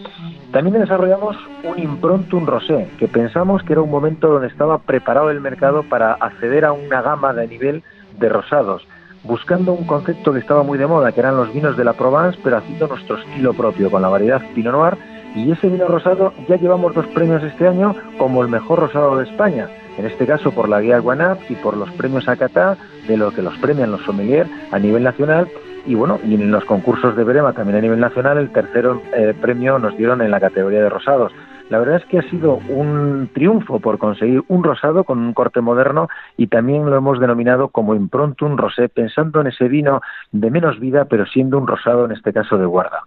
También 0.52 0.80
desarrollamos 0.80 1.38
un 1.64 1.80
Improntum 1.80 2.46
Rosé, 2.46 2.90
que 2.98 3.08
pensamos 3.08 3.64
que 3.64 3.74
era 3.74 3.82
un 3.82 3.92
momento 3.92 4.28
donde 4.28 4.48
estaba 4.48 4.80
preparado 4.80 5.30
el 5.30 5.42
mercado 5.42 5.84
para 5.84 6.14
acceder 6.14 6.66
a 6.66 6.72
una 6.72 7.02
gama 7.02 7.34
de 7.34 7.48
nivel 7.48 7.84
de 8.18 8.30
rosados 8.30 8.88
buscando 9.24 9.74
un 9.74 9.86
concepto 9.86 10.34
que 10.34 10.40
estaba 10.40 10.64
muy 10.64 10.78
de 10.78 10.88
moda, 10.88 11.12
que 11.12 11.20
eran 11.20 11.38
los 11.38 11.54
vinos 11.54 11.78
de 11.78 11.84
la 11.84 11.94
Provence, 11.94 12.40
pero 12.44 12.58
haciendo 12.58 12.88
nuestro 12.88 13.18
estilo 13.18 13.54
propio, 13.54 13.92
con 13.92 14.02
la 14.02 14.10
variedad 14.10 14.42
Pinot 14.54 14.74
Noir. 14.74 14.98
Y 15.36 15.52
ese 15.52 15.70
vino 15.70 15.88
rosado 15.88 16.34
ya 16.50 16.58
llevamos 16.58 16.94
dos 16.94 17.08
premios 17.08 17.42
este 17.44 17.68
año 17.68 17.96
como 18.18 18.42
el 18.42 18.50
mejor 18.50 18.80
rosado 18.80 19.18
de 19.18 19.24
España, 19.24 19.70
en 19.98 20.06
este 20.06 20.26
caso 20.26 20.52
por 20.52 20.68
la 20.68 20.82
guía 20.82 21.00
Guanap 21.00 21.40
y 21.50 21.56
por 21.56 21.78
los 21.78 21.90
premios 21.92 22.28
Acatá, 22.28 22.78
de 23.08 23.16
lo 23.16 23.32
que 23.32 23.42
los 23.42 23.58
premian 23.60 23.92
los 23.92 24.02
sommeliers 24.02 24.50
a 24.72 24.80
nivel 24.80 25.04
nacional. 25.04 25.48
Y 25.86 25.96
bueno, 25.96 26.20
y 26.24 26.36
en 26.36 26.52
los 26.52 26.66
concursos 26.66 27.16
de 27.16 27.24
Berema 27.24 27.54
también 27.54 27.78
a 27.78 27.82
nivel 27.82 28.00
nacional, 28.00 28.38
el 28.38 28.52
tercero 28.52 29.02
eh, 29.16 29.34
premio 29.40 29.80
nos 29.80 29.98
dieron 29.98 30.22
en 30.22 30.32
la 30.32 30.40
categoría 30.40 30.82
de 30.82 30.90
rosados. 30.90 31.32
La 31.72 31.80
verdad 31.80 32.02
es 32.02 32.06
que 32.08 32.20
ha 32.20 32.30
sido 32.30 32.60
un 32.68 33.30
triunfo 33.34 33.80
por 33.80 33.98
conseguir 33.98 34.44
un 34.50 34.62
rosado 34.62 35.06
con 35.06 35.20
un 35.20 35.34
corte 35.34 35.62
moderno 35.62 36.10
y 36.36 36.48
también 36.48 36.86
lo 36.90 36.98
hemos 36.98 37.18
denominado 37.18 37.70
como 37.70 37.96
Improntum 37.96 38.58
Rosé, 38.58 38.90
pensando 38.90 39.40
en 39.40 39.48
ese 39.48 39.70
vino 39.70 40.02
de 40.34 40.52
menos 40.52 40.82
vida, 40.82 41.06
pero 41.06 41.26
siendo 41.26 41.58
un 41.58 41.68
rosado 41.68 42.04
en 42.04 42.12
este 42.12 42.34
caso 42.34 42.58
de 42.58 42.66
guarda. 42.66 43.04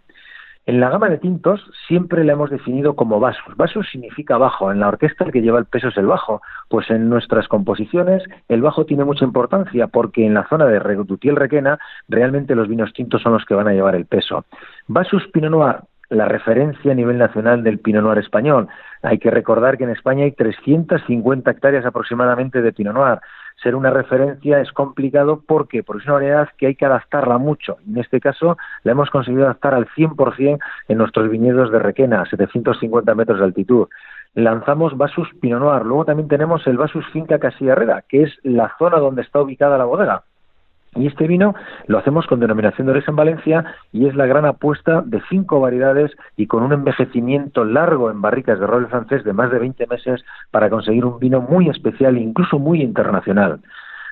En 0.65 0.81
la 0.81 0.89
gama 0.89 1.11
de 1.11 1.19
tintos 1.19 1.61
siempre 1.87 2.25
la 2.25 2.33
hemos 2.33 2.49
definido 2.49 2.97
como 2.97 3.21
vasos. 3.21 3.55
Vasos 3.55 3.87
significa 3.93 4.39
bajo. 4.39 4.73
En 4.73 4.81
la 4.81 4.89
orquesta 4.89 5.25
el 5.25 5.33
que 5.33 5.43
lleva 5.43 5.59
el 5.59 5.67
peso 5.67 5.89
es 5.89 5.97
el 5.99 6.07
bajo. 6.07 6.41
Pues 6.71 6.89
en 6.91 7.11
nuestras 7.11 7.49
composiciones 7.49 8.23
el 8.49 8.63
bajo 8.63 8.87
tiene 8.87 9.05
mucha 9.05 9.27
importancia 9.27 9.89
porque 9.89 10.25
en 10.25 10.33
la 10.33 10.49
zona 10.49 10.65
de 10.65 10.79
Redutiel 10.79 11.37
Requena 11.37 11.79
realmente 12.09 12.55
los 12.55 12.67
vinos 12.67 12.95
tintos 12.95 13.21
son 13.21 13.35
los 13.35 13.45
que 13.45 13.55
van 13.55 13.69
a 13.69 13.75
llevar 13.75 13.95
el 13.95 14.07
peso. 14.07 14.47
Vasos 14.89 15.25
Pinot 15.35 15.51
Noir 15.51 15.81
la 16.09 16.27
referencia 16.27 16.93
a 16.93 16.95
nivel 16.95 17.19
nacional 17.19 17.63
del 17.63 17.79
Pinot 17.79 18.03
Noir 18.03 18.19
español. 18.19 18.69
Hay 19.03 19.19
que 19.19 19.31
recordar 19.31 19.77
que 19.77 19.85
en 19.85 19.91
España 19.91 20.25
hay 20.25 20.33
350 20.33 21.51
hectáreas 21.51 21.85
aproximadamente 21.85 22.63
de 22.63 22.73
Pinot 22.73 22.95
Noir. 22.95 23.19
Ser 23.63 23.75
una 23.75 23.91
referencia 23.91 24.61
es 24.61 24.73
complicado 24.73 25.43
porque, 25.47 25.83
porque 25.83 26.03
es 26.03 26.07
una 26.07 26.15
variedad 26.15 26.49
que 26.59 26.67
hay 26.67 26.75
que 26.75 26.87
adaptarla 26.87 27.39
mucho. 27.39 27.77
En 27.87 27.99
este 27.99 28.21
caso, 28.21 28.57
la 28.83 28.93
hemos 28.93 29.11
conseguido 29.11 29.45
adaptar 29.45 29.75
al 29.75 29.87
100% 29.89 30.59
en 30.89 30.99
nuestros 30.99 31.31
viñedos 31.31 31.71
de 31.71 31.79
Requena, 31.79 32.23
a 32.23 32.27
750 32.27 33.15
metros 33.15 33.39
de 33.39 33.45
altitud. 33.45 33.89
Lanzamos 34.35 34.97
Vasus 34.97 35.29
Pinot 35.41 35.61
Noir. 35.61 35.85
Luego 35.85 36.05
también 36.05 36.29
tenemos 36.29 36.67
el 36.67 36.77
Vasus 36.77 37.07
Finca 37.13 37.39
Casilla 37.39 37.73
Herrera, 37.73 38.05
que 38.09 38.25
es 38.25 38.33
la 38.43 38.75
zona 38.79 38.99
donde 38.99 39.23
está 39.23 39.41
ubicada 39.41 39.79
la 39.79 39.85
bodega. 39.85 40.25
Y 40.97 41.07
este 41.07 41.27
vino 41.27 41.55
lo 41.87 41.99
hacemos 41.99 42.27
con 42.27 42.41
denominación 42.41 42.87
de 42.87 42.93
origen 42.93 43.13
en 43.13 43.17
Valencia 43.17 43.65
y 43.93 44.07
es 44.07 44.15
la 44.15 44.27
gran 44.27 44.45
apuesta 44.45 45.03
de 45.03 45.23
cinco 45.29 45.61
variedades 45.61 46.13
y 46.37 46.47
con 46.47 46.63
un 46.63 46.73
envejecimiento 46.73 47.65
largo 47.65 48.11
en 48.11 48.21
barricas 48.21 48.61
de 48.61 48.67
roble 48.67 48.87
francés 48.89 49.25
de 49.25 49.33
más 49.33 49.51
de 49.51 49.59
20 49.59 49.87
meses 49.87 50.25
para 50.51 50.71
conseguir 50.71 51.05
un 51.05 51.19
vino 51.19 51.41
muy 51.41 51.69
especial 51.69 52.17
e 52.17 52.21
incluso 52.21 52.59
muy 52.59 52.83
internacional. 52.83 53.61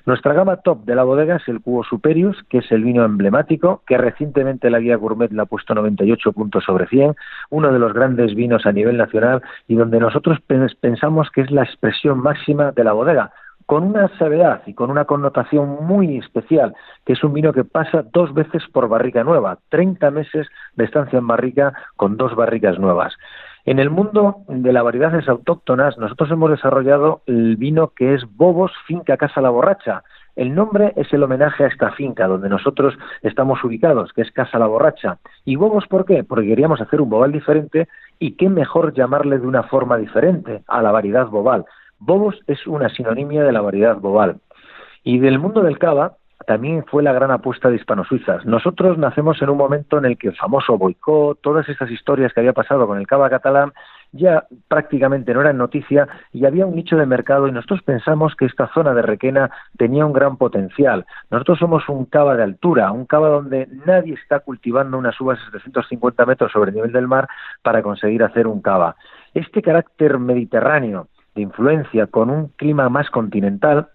Nuestra 0.04 0.34
gama 0.34 0.56
top 0.56 0.84
de 0.84 0.96
la 0.96 1.04
bodega 1.04 1.36
es 1.36 1.46
el 1.46 1.60
Cubo 1.60 1.84
Superius, 1.84 2.36
que 2.48 2.58
es 2.58 2.72
el 2.72 2.82
vino 2.82 3.04
emblemático, 3.04 3.82
que 3.86 3.96
recientemente 3.96 4.68
la 4.68 4.80
guía 4.80 4.96
Gourmet 4.96 5.30
le 5.30 5.42
ha 5.42 5.46
puesto 5.46 5.76
98 5.76 6.32
puntos 6.32 6.64
sobre 6.64 6.88
100, 6.88 7.14
uno 7.50 7.72
de 7.72 7.78
los 7.78 7.92
grandes 7.92 8.34
vinos 8.34 8.66
a 8.66 8.72
nivel 8.72 8.96
nacional 8.96 9.42
y 9.68 9.76
donde 9.76 10.00
nosotros 10.00 10.40
pensamos 10.80 11.30
que 11.30 11.42
es 11.42 11.52
la 11.52 11.62
expresión 11.62 12.18
máxima 12.18 12.72
de 12.72 12.82
la 12.82 12.94
bodega, 12.94 13.30
con 13.72 13.84
una 13.84 14.06
severidad 14.18 14.60
y 14.66 14.74
con 14.74 14.90
una 14.90 15.06
connotación 15.06 15.86
muy 15.86 16.18
especial, 16.18 16.74
que 17.06 17.14
es 17.14 17.24
un 17.24 17.32
vino 17.32 17.54
que 17.54 17.64
pasa 17.64 18.04
dos 18.12 18.34
veces 18.34 18.62
por 18.70 18.86
barrica 18.86 19.24
nueva, 19.24 19.60
30 19.70 20.10
meses 20.10 20.46
de 20.76 20.84
estancia 20.84 21.18
en 21.18 21.26
barrica 21.26 21.72
con 21.96 22.18
dos 22.18 22.36
barricas 22.36 22.78
nuevas. 22.78 23.14
En 23.64 23.78
el 23.78 23.88
mundo 23.88 24.44
de 24.46 24.74
las 24.74 24.84
variedades 24.84 25.26
autóctonas, 25.26 25.96
nosotros 25.96 26.30
hemos 26.30 26.50
desarrollado 26.50 27.22
el 27.24 27.56
vino 27.56 27.94
que 27.96 28.12
es 28.12 28.24
Bobos 28.36 28.72
Finca 28.86 29.16
Casa 29.16 29.40
La 29.40 29.48
Borracha. 29.48 30.02
El 30.36 30.54
nombre 30.54 30.92
es 30.96 31.10
el 31.14 31.22
homenaje 31.22 31.64
a 31.64 31.68
esta 31.68 31.92
finca 31.92 32.26
donde 32.26 32.50
nosotros 32.50 32.98
estamos 33.22 33.64
ubicados, 33.64 34.12
que 34.12 34.20
es 34.20 34.32
Casa 34.32 34.58
La 34.58 34.66
Borracha. 34.66 35.16
¿Y 35.46 35.56
Bobos 35.56 35.86
por 35.86 36.04
qué? 36.04 36.24
Porque 36.24 36.48
queríamos 36.48 36.82
hacer 36.82 37.00
un 37.00 37.08
bobal 37.08 37.32
diferente 37.32 37.88
y 38.18 38.32
qué 38.32 38.50
mejor 38.50 38.92
llamarle 38.92 39.38
de 39.38 39.46
una 39.46 39.62
forma 39.62 39.96
diferente 39.96 40.62
a 40.68 40.82
la 40.82 40.92
variedad 40.92 41.28
bobal. 41.28 41.64
Bobos 42.04 42.40
es 42.48 42.66
una 42.66 42.88
sinonimia 42.88 43.44
de 43.44 43.52
la 43.52 43.60
variedad 43.60 43.96
bobal. 43.96 44.40
Y 45.04 45.20
del 45.20 45.38
mundo 45.38 45.62
del 45.62 45.78
cava 45.78 46.16
también 46.48 46.84
fue 46.84 47.04
la 47.04 47.12
gran 47.12 47.30
apuesta 47.30 47.70
de 47.70 47.76
hispano-suizas. 47.76 48.44
Nosotros 48.44 48.98
nacemos 48.98 49.40
en 49.40 49.50
un 49.50 49.56
momento 49.56 49.98
en 49.98 50.06
el 50.06 50.18
que 50.18 50.26
el 50.26 50.36
famoso 50.36 50.76
boicot, 50.76 51.40
todas 51.40 51.68
estas 51.68 51.92
historias 51.92 52.32
que 52.32 52.40
había 52.40 52.54
pasado 52.54 52.88
con 52.88 52.98
el 52.98 53.06
cava 53.06 53.30
catalán, 53.30 53.72
ya 54.10 54.46
prácticamente 54.66 55.32
no 55.32 55.42
eran 55.42 55.58
noticia 55.58 56.08
y 56.32 56.44
había 56.44 56.66
un 56.66 56.74
nicho 56.74 56.96
de 56.96 57.06
mercado 57.06 57.46
y 57.46 57.52
nosotros 57.52 57.82
pensamos 57.84 58.34
que 58.34 58.46
esta 58.46 58.66
zona 58.74 58.94
de 58.94 59.02
Requena 59.02 59.52
tenía 59.78 60.04
un 60.04 60.12
gran 60.12 60.36
potencial. 60.38 61.06
Nosotros 61.30 61.60
somos 61.60 61.88
un 61.88 62.06
cava 62.06 62.34
de 62.34 62.42
altura, 62.42 62.90
un 62.90 63.06
cava 63.06 63.28
donde 63.28 63.68
nadie 63.86 64.14
está 64.14 64.40
cultivando 64.40 64.98
unas 64.98 65.18
uvas 65.20 65.38
a 65.38 65.52
750 65.52 66.26
metros 66.26 66.50
sobre 66.50 66.70
el 66.70 66.74
nivel 66.74 66.90
del 66.90 67.06
mar 67.06 67.28
para 67.62 67.80
conseguir 67.80 68.24
hacer 68.24 68.48
un 68.48 68.60
cava. 68.60 68.96
Este 69.34 69.62
carácter 69.62 70.18
mediterráneo 70.18 71.06
de 71.34 71.42
influencia 71.42 72.06
con 72.06 72.30
un 72.30 72.48
clima 72.48 72.88
más 72.88 73.10
continental 73.10 73.88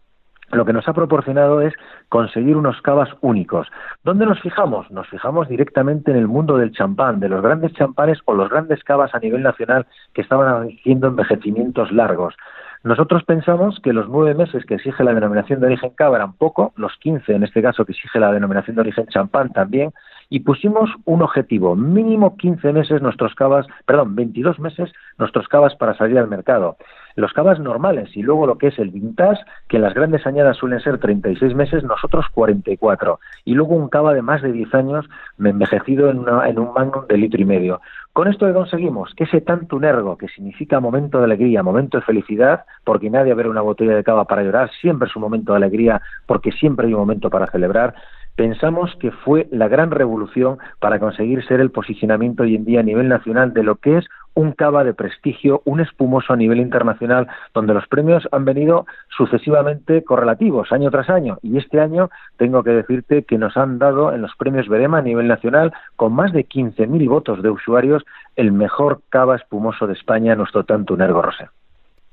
lo 0.52 0.65
que 0.65 0.71
nos 0.71 0.88
ha 0.88 0.93
proporcionado 0.93 1.62
es 1.62 1.73
conseguir 2.08 2.56
unos 2.56 2.82
cavas 2.82 3.10
únicos. 3.19 3.67
¿Dónde 4.04 4.26
nos 4.26 4.39
fijamos? 4.39 4.89
Nos 4.91 5.08
fijamos 5.10 5.50
directamente 5.50 6.12
en 6.12 6.17
el 6.17 6.28
mundo 6.28 6.58
del 6.58 6.71
champán, 6.71 7.19
de 7.19 7.28
los 7.28 7.41
grandes 7.41 7.73
champanes 7.73 8.19
o 8.26 8.34
los 8.34 8.50
grandes 8.50 8.82
cavas 8.84 9.13
a 9.13 9.19
nivel 9.19 9.43
nacional 9.43 9.86
que 10.13 10.21
estaban 10.21 10.69
haciendo 10.69 11.08
envejecimientos 11.08 11.91
largos. 11.91 12.36
Nosotros 12.84 13.26
pensamos 13.26 13.80
que 13.82 13.91
los 13.91 14.08
nueve 14.08 14.36
meses 14.36 14.65
que 14.65 14.76
exige 14.76 15.04
la 15.04 15.13
denominación 15.13 15.60
de 15.60 15.65
origen 15.65 15.89
cava 15.95 16.15
eran 16.15 16.34
poco, 16.34 16.71
los 16.78 16.95
quince 16.97 17.34
en 17.34 17.43
este 17.43 17.62
caso 17.62 17.84
que 17.84 17.91
exige 17.91 18.19
la 18.19 18.32
denominación 18.32 18.76
de 18.76 18.82
origen 18.82 19.08
champán 19.08 19.52
también, 19.52 19.91
y 20.29 20.41
pusimos 20.41 20.89
un 21.05 21.21
objetivo, 21.21 21.75
mínimo 21.75 22.35
15 22.37 22.73
meses 22.73 23.01
nuestros 23.01 23.33
cavas, 23.35 23.65
perdón, 23.85 24.15
22 24.15 24.59
meses 24.59 24.91
nuestros 25.17 25.47
cavas 25.47 25.75
para 25.75 25.95
salir 25.95 26.17
al 26.17 26.27
mercado. 26.27 26.77
Los 27.15 27.33
cavas 27.33 27.59
normales 27.59 28.15
y 28.15 28.21
luego 28.21 28.45
lo 28.45 28.59
que 28.59 28.67
es 28.67 28.77
el 28.77 28.91
vintage, 28.91 29.41
que 29.67 29.77
en 29.77 29.83
las 29.83 29.95
grandes 29.95 30.27
añadas 30.27 30.57
suelen 30.57 30.79
ser 30.81 30.99
36 30.99 31.55
meses, 31.55 31.83
nosotros 31.83 32.25
44. 32.31 33.19
Y 33.43 33.55
luego 33.55 33.75
un 33.75 33.89
cava 33.89 34.13
de 34.13 34.21
más 34.21 34.43
de 34.43 34.51
10 34.51 34.75
años 34.75 35.05
envejecido 35.39 36.11
en, 36.11 36.25
en 36.45 36.59
un 36.59 36.73
magnum 36.73 37.07
de 37.07 37.17
litro 37.17 37.41
y 37.41 37.45
medio. 37.45 37.81
Con 38.13 38.27
esto 38.27 38.45
que 38.45 38.53
conseguimos 38.53 39.13
que 39.15 39.23
ese 39.23 39.41
tanto 39.41 39.77
ergo, 39.81 40.17
que 40.17 40.27
significa 40.27 40.79
momento 40.79 41.17
de 41.17 41.25
alegría, 41.25 41.63
momento 41.63 41.97
de 41.97 42.03
felicidad, 42.03 42.65
porque 42.83 43.09
nadie 43.09 43.33
ver 43.33 43.47
una 43.47 43.61
botella 43.61 43.95
de 43.95 44.03
cava 44.03 44.25
para 44.25 44.43
llorar, 44.43 44.69
siempre 44.79 45.07
es 45.07 45.15
un 45.15 45.23
momento 45.23 45.53
de 45.53 45.57
alegría, 45.57 46.01
porque 46.25 46.51
siempre 46.51 46.87
hay 46.87 46.93
un 46.93 46.99
momento 46.99 47.29
para 47.29 47.47
celebrar, 47.47 47.95
pensamos 48.38 48.95
que 49.00 49.12
fue 49.12 49.47
la 49.52 49.67
gran 49.67 49.91
revolución 49.91 50.60
para 50.80 51.00
conseguir 51.00 51.43
ser 51.45 51.60
el 51.60 51.71
posicionamiento 51.71 52.43
hoy 52.43 52.56
en 52.56 52.65
día 52.65 52.80
a 52.80 52.84
nivel 52.84 53.10
nacional 53.10 53.52
de 53.52 53.63
lo 53.63 53.76
que 53.76 53.97
es 53.97 54.06
un 54.36 54.52
cava 54.52 54.84
de 54.84 54.93
prestigio, 54.93 55.63
un 55.65 55.80
espumoso 55.80 56.32
a 56.32 56.38
nivel 56.38 56.60
internacional, 56.60 57.28
donde 57.56 57.73
los 57.73 57.88
premios 57.88 58.28
han 58.32 58.45
venido 58.45 58.86
sucesivamente 59.10 60.04
correlativos, 60.04 60.71
año 60.71 60.91
tras 60.91 61.10
año. 61.10 61.39
Y 61.41 61.58
este 61.58 61.80
año 61.80 62.12
tengo 62.38 62.63
que 62.63 62.69
decirte 62.69 63.23
que 63.23 63.39
nos 63.39 63.58
han 63.58 63.80
dado 63.80 64.13
en 64.13 64.21
los 64.21 64.36
premios 64.36 64.69
Verema 64.69 65.00
a 65.00 65.02
nivel 65.02 65.28
nacional, 65.28 65.73
con 65.95 66.13
más 66.13 66.32
de 66.32 66.47
15.000 66.47 67.10
votos 67.10 67.41
de 67.41 67.50
usuarios, 67.50 68.04
el 68.36 68.52
mejor 68.52 69.02
cava 69.10 69.36
espumoso 69.36 69.88
de 69.88 69.93
España, 69.93 70.36
nuestro 70.36 70.63
tanto 70.63 70.95
Nergo 70.95 71.23
Rosé. 71.23 71.50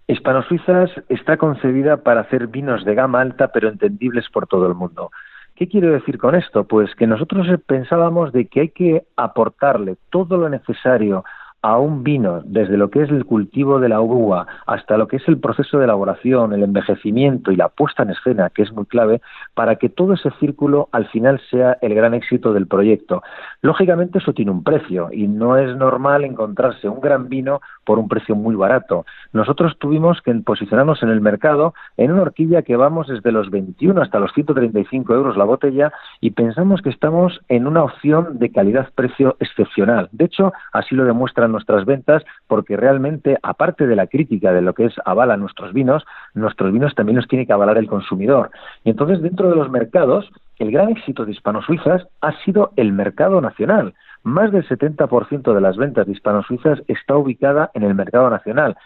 Hispano 0.07 0.43
Suizas 0.45 0.91
está 1.11 1.37
concebida 1.37 1.99
para 1.99 2.23
hacer 2.23 2.47
vinos 2.47 2.87
de 2.87 2.95
gama 2.95 3.21
alta, 3.21 3.49
pero 3.49 3.69
entendibles 3.69 4.31
por 4.31 4.47
todo 4.47 4.67
el 4.67 4.75
mundo. 4.75 5.11
¿Qué 5.55 5.69
quiero 5.69 5.93
decir 5.93 6.19
con 6.19 6.35
esto? 6.35 6.65
Pues 6.65 6.95
que 6.97 7.07
nosotros 7.07 7.47
pensábamos 7.67 8.33
de 8.33 8.47
que 8.47 8.61
hay 8.61 8.69
que 8.71 9.07
aportarle 9.17 9.97
todo 10.11 10.37
lo 10.37 10.49
necesario 10.49 11.25
a 11.65 11.79
un 11.79 12.05
vino, 12.05 12.43
desde 12.45 12.77
lo 12.77 12.91
que 12.91 13.01
es 13.01 13.09
el 13.09 13.25
cultivo 13.25 13.81
de 13.81 13.89
la 13.89 14.03
uva 14.03 14.47
hasta 14.67 14.99
lo 14.99 15.09
que 15.09 15.17
es 15.17 15.27
el 15.29 15.39
proceso 15.39 15.79
de 15.79 15.85
elaboración, 15.85 16.53
el 16.53 16.63
envejecimiento 16.63 17.53
y 17.53 17.57
la 17.57 17.71
puesta 17.71 18.03
en 18.03 18.11
escena, 18.11 18.51
que 18.51 18.61
es 18.61 18.71
muy 18.71 18.85
clave, 18.85 19.23
para 19.55 19.77
que 19.77 19.89
todo 19.89 20.13
ese 20.13 20.31
círculo 20.39 20.91
al 20.93 21.07
final 21.07 21.41
sea 21.51 21.79
el 21.81 21.95
gran 21.95 22.13
éxito 22.13 22.53
del 22.53 22.67
proyecto. 22.67 23.23
Lógicamente 23.63 24.19
eso 24.19 24.35
tiene 24.35 24.51
un 24.51 24.63
precio 24.63 25.09
y 25.11 25.27
no 25.27 25.57
es 25.57 25.75
normal 25.75 26.25
encontrarse 26.25 26.87
un 26.87 27.01
gran 27.01 27.31
vino 27.31 27.63
por 27.87 27.99
un 27.99 28.09
precio 28.09 28.37
muy 28.37 28.55
barato. 28.55 29.07
Nosotros 29.33 29.79
tuvimos 29.79 30.21
que 30.21 30.35
posicionarnos 30.35 31.03
en 31.03 31.09
el 31.09 31.23
mercado 31.23 31.73
en 31.97 32.13
una 32.13 32.23
horquilla 32.23 32.61
que 32.61 32.77
vamos 32.77 33.09
desde 33.09 33.33
los 33.33 33.49
21 33.49 34.03
hasta 34.03 34.19
los 34.19 34.35
135 34.35 35.15
euros 35.15 35.39
la 35.39 35.45
botella 35.45 35.95
y 36.21 36.33
pensamos 36.33 36.83
que 36.83 36.91
estamos 36.91 37.41
en 37.49 37.67
una 37.67 37.85
opción 37.85 38.39
de 38.39 38.53
calidad-precio 38.53 39.39
excepcional. 39.41 40.11
De 40.13 40.27
hecho, 40.27 40.53
así 40.71 40.95
lo 40.95 41.07
demuestran 41.07 41.54
nuestras 41.55 41.87
ventas 41.87 42.23
porque 42.47 42.77
realmente, 42.77 43.39
aparte 43.43 43.87
de 43.87 43.97
la 43.97 44.07
crítica 44.07 44.53
de 44.53 44.61
lo 44.61 44.75
que 44.75 44.85
es 44.85 44.95
avala 45.05 45.39
nuestros 45.39 45.73
vinos, 45.73 46.05
nuestros 46.35 46.73
vinos 46.73 46.95
también 46.95 47.17
los 47.17 47.29
tiene 47.29 47.47
que 47.47 47.53
avalar 47.53 47.79
el 47.79 47.89
consumidor. 47.89 48.51
Y 48.85 48.91
entonces, 48.91 49.23
dentro 49.23 49.49
de 49.49 49.57
los 49.57 49.71
mercados, 49.71 50.31
el 50.59 50.71
gran 50.71 50.91
éxito 50.91 51.25
de 51.25 51.33
Hispano-Suizas 51.33 52.07
ha 52.21 52.33
sido 52.45 52.73
el 52.77 52.93
mercado 52.93 53.41
nacional. 53.41 53.95
Más 54.23 54.53
del 54.53 54.67
70% 54.67 55.55
de 55.55 55.61
las 55.61 55.77
ventas 55.77 56.07
de 56.07 56.13
Hispano-Suizas 56.13 56.83
está 56.89 57.17
ubicada 57.17 57.71
en 57.75 57.83
el 57.83 57.95
mercado 57.95 58.31
nacional. 58.31 58.77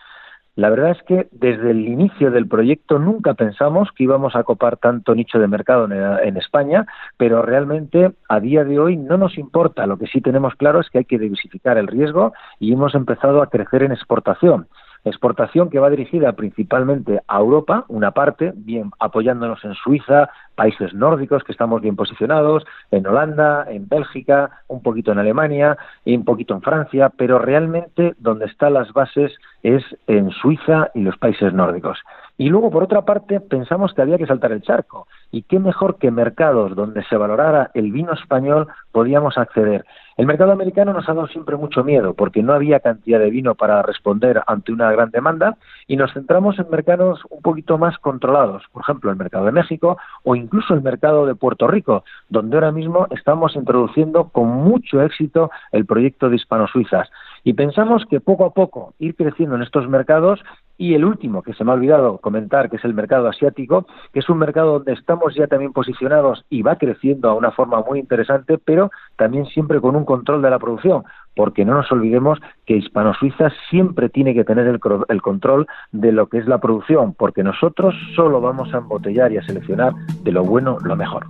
La 0.58 0.70
verdad 0.70 0.90
es 0.90 1.00
que 1.04 1.28
desde 1.30 1.70
el 1.70 1.86
inicio 1.86 2.32
del 2.32 2.48
proyecto 2.48 2.98
nunca 2.98 3.34
pensamos 3.34 3.90
que 3.94 4.02
íbamos 4.02 4.34
a 4.34 4.42
copar 4.42 4.76
tanto 4.76 5.14
nicho 5.14 5.38
de 5.38 5.46
mercado 5.46 5.84
en, 5.84 6.36
España, 6.36 6.84
pero 7.16 7.42
realmente 7.42 8.10
a 8.28 8.40
día 8.40 8.64
de 8.64 8.80
hoy 8.80 8.96
no 8.96 9.16
nos 9.18 9.38
importa. 9.38 9.86
Lo 9.86 9.98
que 9.98 10.08
sí 10.08 10.20
tenemos 10.20 10.56
claro 10.56 10.80
es 10.80 10.90
que 10.90 10.98
hay 10.98 11.04
que 11.04 11.20
diversificar 11.20 11.78
el 11.78 11.86
riesgo 11.86 12.32
y 12.58 12.72
hemos 12.72 12.96
empezado 12.96 13.40
a 13.40 13.50
crecer 13.50 13.84
en 13.84 13.92
exportación. 13.92 14.66
Exportación 15.04 15.70
que 15.70 15.78
va 15.78 15.90
dirigida 15.90 16.32
principalmente 16.32 17.20
a 17.26 17.38
Europa, 17.38 17.84
una 17.88 18.10
parte, 18.10 18.52
bien 18.54 18.90
apoyándonos 18.98 19.64
en 19.64 19.74
Suiza, 19.74 20.28
países 20.54 20.92
nórdicos 20.94 21.44
que 21.44 21.52
estamos 21.52 21.80
bien 21.80 21.96
posicionados, 21.96 22.64
en 22.90 23.06
Holanda, 23.06 23.66
en 23.68 23.88
Bélgica, 23.88 24.62
un 24.66 24.82
poquito 24.82 25.12
en 25.12 25.18
Alemania 25.18 25.76
y 26.04 26.16
un 26.16 26.24
poquito 26.24 26.54
en 26.54 26.62
Francia, 26.62 27.10
pero 27.16 27.38
realmente 27.38 28.14
donde 28.18 28.46
están 28.46 28.74
las 28.74 28.92
bases 28.92 29.32
es 29.62 29.84
en 30.06 30.30
Suiza 30.30 30.90
y 30.94 31.02
los 31.02 31.16
países 31.16 31.52
nórdicos. 31.52 31.98
Y 32.40 32.50
luego, 32.50 32.70
por 32.70 32.84
otra 32.84 33.02
parte, 33.02 33.40
pensamos 33.40 33.92
que 33.92 34.00
había 34.00 34.16
que 34.16 34.26
saltar 34.26 34.52
el 34.52 34.62
charco. 34.62 35.08
¿Y 35.32 35.42
qué 35.42 35.58
mejor 35.58 35.98
que 35.98 36.12
mercados 36.12 36.76
donde 36.76 37.02
se 37.04 37.16
valorara 37.16 37.72
el 37.74 37.90
vino 37.90 38.12
español 38.12 38.68
podíamos 38.92 39.36
acceder? 39.36 39.84
El 40.16 40.26
mercado 40.26 40.52
americano 40.52 40.92
nos 40.92 41.08
ha 41.08 41.14
dado 41.14 41.26
siempre 41.26 41.56
mucho 41.56 41.82
miedo 41.82 42.14
porque 42.14 42.42
no 42.42 42.52
había 42.52 42.78
cantidad 42.78 43.18
de 43.18 43.30
vino 43.30 43.56
para 43.56 43.82
responder 43.82 44.40
ante 44.46 44.72
una 44.72 44.90
gran 44.92 45.10
demanda 45.10 45.56
y 45.88 45.96
nos 45.96 46.12
centramos 46.12 46.58
en 46.58 46.70
mercados 46.70 47.20
un 47.30 47.42
poquito 47.42 47.76
más 47.76 47.98
controlados, 47.98 48.64
por 48.72 48.82
ejemplo, 48.82 49.10
el 49.10 49.16
mercado 49.16 49.44
de 49.46 49.52
México 49.52 49.98
o 50.22 50.34
incluso 50.36 50.74
el 50.74 50.82
mercado 50.82 51.26
de 51.26 51.34
Puerto 51.34 51.66
Rico, 51.66 52.04
donde 52.28 52.56
ahora 52.56 52.72
mismo 52.72 53.06
estamos 53.10 53.54
introduciendo 53.56 54.28
con 54.28 54.48
mucho 54.48 55.02
éxito 55.02 55.50
el 55.72 55.86
proyecto 55.86 56.28
de 56.28 56.36
Hispano-Suizas. 56.36 57.08
Y 57.44 57.52
pensamos 57.52 58.04
que 58.10 58.20
poco 58.20 58.44
a 58.44 58.52
poco 58.52 58.94
ir 58.98 59.14
creciendo 59.14 59.54
en 59.54 59.62
estos 59.62 59.88
mercados 59.88 60.40
y 60.78 60.94
el 60.94 61.04
último, 61.04 61.42
que 61.42 61.52
se 61.54 61.64
me 61.64 61.72
ha 61.72 61.74
olvidado 61.74 62.18
comentar, 62.18 62.70
que 62.70 62.76
es 62.76 62.84
el 62.84 62.94
mercado 62.94 63.28
asiático, 63.28 63.86
que 64.12 64.20
es 64.20 64.28
un 64.28 64.38
mercado 64.38 64.74
donde 64.74 64.92
estamos 64.92 65.34
ya 65.34 65.48
también 65.48 65.72
posicionados 65.72 66.44
y 66.48 66.62
va 66.62 66.76
creciendo 66.76 67.28
a 67.28 67.34
una 67.34 67.50
forma 67.50 67.82
muy 67.82 67.98
interesante, 67.98 68.58
pero 68.64 68.90
también 69.16 69.46
siempre 69.46 69.80
con 69.80 69.96
un 69.96 70.04
control 70.04 70.40
de 70.40 70.50
la 70.50 70.60
producción, 70.60 71.02
porque 71.34 71.64
no 71.64 71.74
nos 71.74 71.90
olvidemos 71.90 72.38
que 72.64 72.76
Hispano-Suiza 72.76 73.50
siempre 73.70 74.08
tiene 74.08 74.34
que 74.34 74.44
tener 74.44 74.68
el, 74.68 74.78
el, 75.08 75.22
control 75.22 75.66
de 75.90 76.12
lo 76.12 76.28
que 76.28 76.38
es 76.38 76.46
la 76.46 76.58
producción, 76.58 77.12
porque 77.12 77.42
nosotros 77.42 77.94
solo 78.14 78.40
vamos 78.40 78.72
a 78.72 78.78
embotellar 78.78 79.32
y 79.32 79.38
a 79.38 79.42
seleccionar 79.42 79.92
de 80.22 80.30
lo 80.32 80.44
bueno 80.44 80.78
lo 80.84 80.94
mejor. 80.94 81.26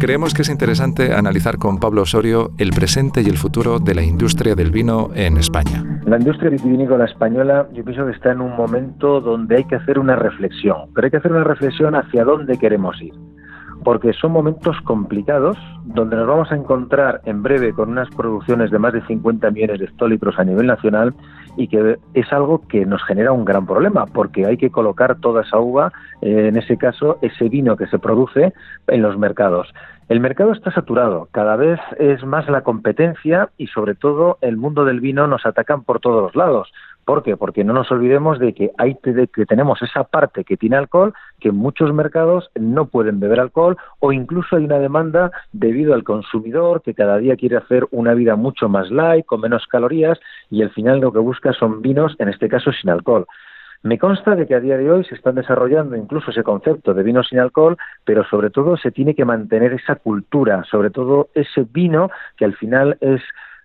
Creemos 0.00 0.32
que 0.32 0.40
es 0.40 0.48
interesante 0.48 1.12
analizar 1.12 1.58
con 1.58 1.78
Pablo 1.78 2.00
Osorio 2.02 2.52
el 2.56 2.70
presente 2.70 3.20
y 3.20 3.26
el 3.26 3.36
futuro 3.36 3.78
de 3.78 3.94
la 3.94 4.02
industria 4.02 4.54
del 4.54 4.70
vino 4.70 5.10
en 5.14 5.36
España. 5.36 5.84
La 6.06 6.16
industria 6.16 6.48
vitivinícola 6.48 7.04
española 7.04 7.68
yo 7.74 7.84
pienso 7.84 8.06
que 8.06 8.12
está 8.12 8.32
en 8.32 8.40
un 8.40 8.56
momento 8.56 9.20
donde 9.20 9.56
hay 9.56 9.64
que 9.64 9.74
hacer 9.74 9.98
una 9.98 10.16
reflexión, 10.16 10.88
pero 10.94 11.04
hay 11.04 11.10
que 11.10 11.18
hacer 11.18 11.32
una 11.32 11.44
reflexión 11.44 11.94
hacia 11.94 12.24
dónde 12.24 12.56
queremos 12.56 12.98
ir 13.02 13.12
porque 13.84 14.12
son 14.12 14.32
momentos 14.32 14.76
complicados 14.84 15.56
donde 15.84 16.16
nos 16.16 16.26
vamos 16.26 16.52
a 16.52 16.56
encontrar 16.56 17.22
en 17.24 17.42
breve 17.42 17.72
con 17.72 17.90
unas 17.90 18.10
producciones 18.10 18.70
de 18.70 18.78
más 18.78 18.92
de 18.92 19.04
50 19.06 19.50
millones 19.50 19.78
de 19.78 19.86
hectolitros 19.86 20.38
a 20.38 20.44
nivel 20.44 20.66
nacional 20.66 21.14
y 21.56 21.68
que 21.68 21.98
es 22.14 22.32
algo 22.32 22.62
que 22.68 22.86
nos 22.86 23.02
genera 23.04 23.32
un 23.32 23.44
gran 23.44 23.66
problema 23.66 24.06
porque 24.06 24.46
hay 24.46 24.56
que 24.56 24.70
colocar 24.70 25.18
toda 25.20 25.42
esa 25.42 25.58
uva, 25.58 25.92
eh, 26.22 26.48
en 26.48 26.56
ese 26.56 26.76
caso 26.76 27.18
ese 27.22 27.48
vino 27.48 27.76
que 27.76 27.86
se 27.86 27.98
produce 27.98 28.52
en 28.86 29.02
los 29.02 29.18
mercados. 29.18 29.68
El 30.08 30.18
mercado 30.18 30.50
está 30.50 30.72
saturado, 30.72 31.28
cada 31.30 31.54
vez 31.54 31.78
es 31.98 32.24
más 32.24 32.48
la 32.48 32.62
competencia 32.62 33.50
y 33.56 33.68
sobre 33.68 33.94
todo 33.94 34.38
el 34.40 34.56
mundo 34.56 34.84
del 34.84 34.98
vino 34.98 35.28
nos 35.28 35.46
atacan 35.46 35.84
por 35.84 36.00
todos 36.00 36.22
los 36.22 36.34
lados. 36.34 36.72
¿Por 37.10 37.24
qué? 37.24 37.36
Porque 37.36 37.64
no 37.64 37.72
nos 37.72 37.90
olvidemos 37.90 38.38
de 38.38 38.52
que, 38.52 38.70
hay, 38.78 38.94
que 38.94 39.44
tenemos 39.44 39.82
esa 39.82 40.04
parte 40.04 40.44
que 40.44 40.56
tiene 40.56 40.76
alcohol, 40.76 41.12
que 41.40 41.48
en 41.48 41.56
muchos 41.56 41.92
mercados 41.92 42.52
no 42.54 42.86
pueden 42.86 43.18
beber 43.18 43.40
alcohol 43.40 43.76
o 43.98 44.12
incluso 44.12 44.54
hay 44.54 44.64
una 44.64 44.78
demanda 44.78 45.32
debido 45.50 45.94
al 45.94 46.04
consumidor 46.04 46.82
que 46.82 46.94
cada 46.94 47.18
día 47.18 47.34
quiere 47.34 47.56
hacer 47.56 47.88
una 47.90 48.14
vida 48.14 48.36
mucho 48.36 48.68
más 48.68 48.92
light, 48.92 49.26
con 49.26 49.40
menos 49.40 49.66
calorías 49.66 50.20
y 50.50 50.62
al 50.62 50.70
final 50.70 51.00
lo 51.00 51.12
que 51.12 51.18
busca 51.18 51.52
son 51.52 51.82
vinos, 51.82 52.14
en 52.20 52.28
este 52.28 52.48
caso 52.48 52.70
sin 52.70 52.90
alcohol. 52.90 53.26
Me 53.82 53.98
consta 53.98 54.36
de 54.36 54.46
que 54.46 54.54
a 54.54 54.60
día 54.60 54.76
de 54.76 54.92
hoy 54.92 55.02
se 55.02 55.16
están 55.16 55.34
desarrollando 55.34 55.96
incluso 55.96 56.30
ese 56.30 56.44
concepto 56.44 56.94
de 56.94 57.02
vino 57.02 57.24
sin 57.24 57.40
alcohol, 57.40 57.76
pero 58.04 58.22
sobre 58.22 58.50
todo 58.50 58.76
se 58.76 58.92
tiene 58.92 59.16
que 59.16 59.24
mantener 59.24 59.72
esa 59.72 59.96
cultura, 59.96 60.62
sobre 60.70 60.90
todo 60.90 61.30
ese 61.34 61.66
vino 61.72 62.08
que 62.36 62.44
al 62.44 62.54
final 62.54 62.98
es 63.00 63.20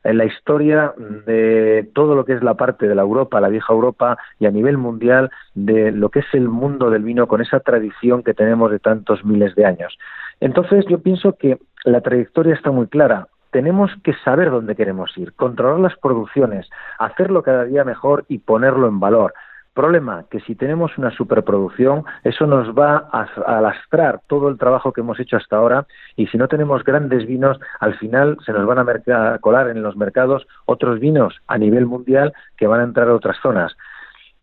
en 0.06 0.20
la 0.20 0.26
historia 0.26 0.94
de 1.26 1.90
todo 1.94 2.16
lo 2.16 2.26
que 2.26 2.34
es 2.34 2.44
la 2.44 2.54
parte 2.54 2.88
de 2.88 2.96
la 2.96 3.02
Europa, 3.02 3.42
la 3.42 3.50
vieja 3.50 3.74
Europa 3.74 4.18
y 4.40 4.46
a 4.46 4.52
nivel 4.52 4.78
mundial 4.78 5.32
de 5.56 5.92
lo 5.92 6.10
que 6.10 6.20
es 6.20 6.34
el 6.34 6.48
mundo 6.48 6.92
del 6.92 7.04
vino 7.04 7.28
con 7.28 7.42
esa 7.42 7.60
tradición 7.60 8.22
que 8.24 8.36
tenemos 8.36 8.72
de 8.72 8.80
tantos 8.80 9.26
miles 9.26 9.56
de 9.56 9.66
años. 9.66 9.98
Entonces 10.40 10.86
yo 10.88 11.00
pienso 11.00 11.34
que 11.38 11.58
la 11.84 12.02
trayectoria 12.02 12.54
está 12.54 12.70
muy 12.70 12.88
clara. 12.88 13.28
Tenemos 13.50 13.92
que 14.04 14.14
saber 14.24 14.52
dónde 14.52 14.76
queremos 14.76 15.18
ir, 15.18 15.34
controlar 15.34 15.80
las 15.80 15.98
producciones, 15.98 16.70
hacerlo 17.00 17.42
cada 17.42 17.64
día 17.64 17.84
mejor 17.84 18.26
y 18.28 18.40
ponerlo 18.40 18.88
en 18.88 19.00
valor. 19.00 19.34
Problema, 19.76 20.24
que 20.32 20.40
si 20.40 20.56
tenemos 20.56 20.98
una 20.98 21.12
superproducción, 21.12 22.06
eso 22.24 22.48
nos 22.48 22.70
va 22.70 23.10
a, 23.12 23.60
lastrar 23.60 24.22
todo 24.26 24.48
el 24.48 24.58
trabajo 24.58 24.94
que 24.94 25.02
hemos 25.02 25.20
hecho 25.20 25.36
hasta 25.36 25.58
ahora 25.58 25.86
y 26.16 26.28
si 26.28 26.38
no 26.38 26.48
tenemos 26.48 26.86
grandes 26.86 27.28
vinos, 27.28 27.60
al 27.82 27.94
final 27.98 28.38
se 28.46 28.54
nos 28.54 28.66
van 28.66 28.80
a 28.80 29.38
colar 29.40 29.68
en 29.68 29.84
los 29.84 29.98
mercados 29.98 30.48
otros 30.64 31.02
vinos 31.02 31.42
a 31.48 31.58
nivel 31.58 31.88
mundial 31.88 32.32
que 32.56 32.68
van 32.68 32.80
a 32.80 32.84
entrar 32.86 33.10
a 33.10 33.16
otras 33.16 33.36
zonas. 33.42 33.76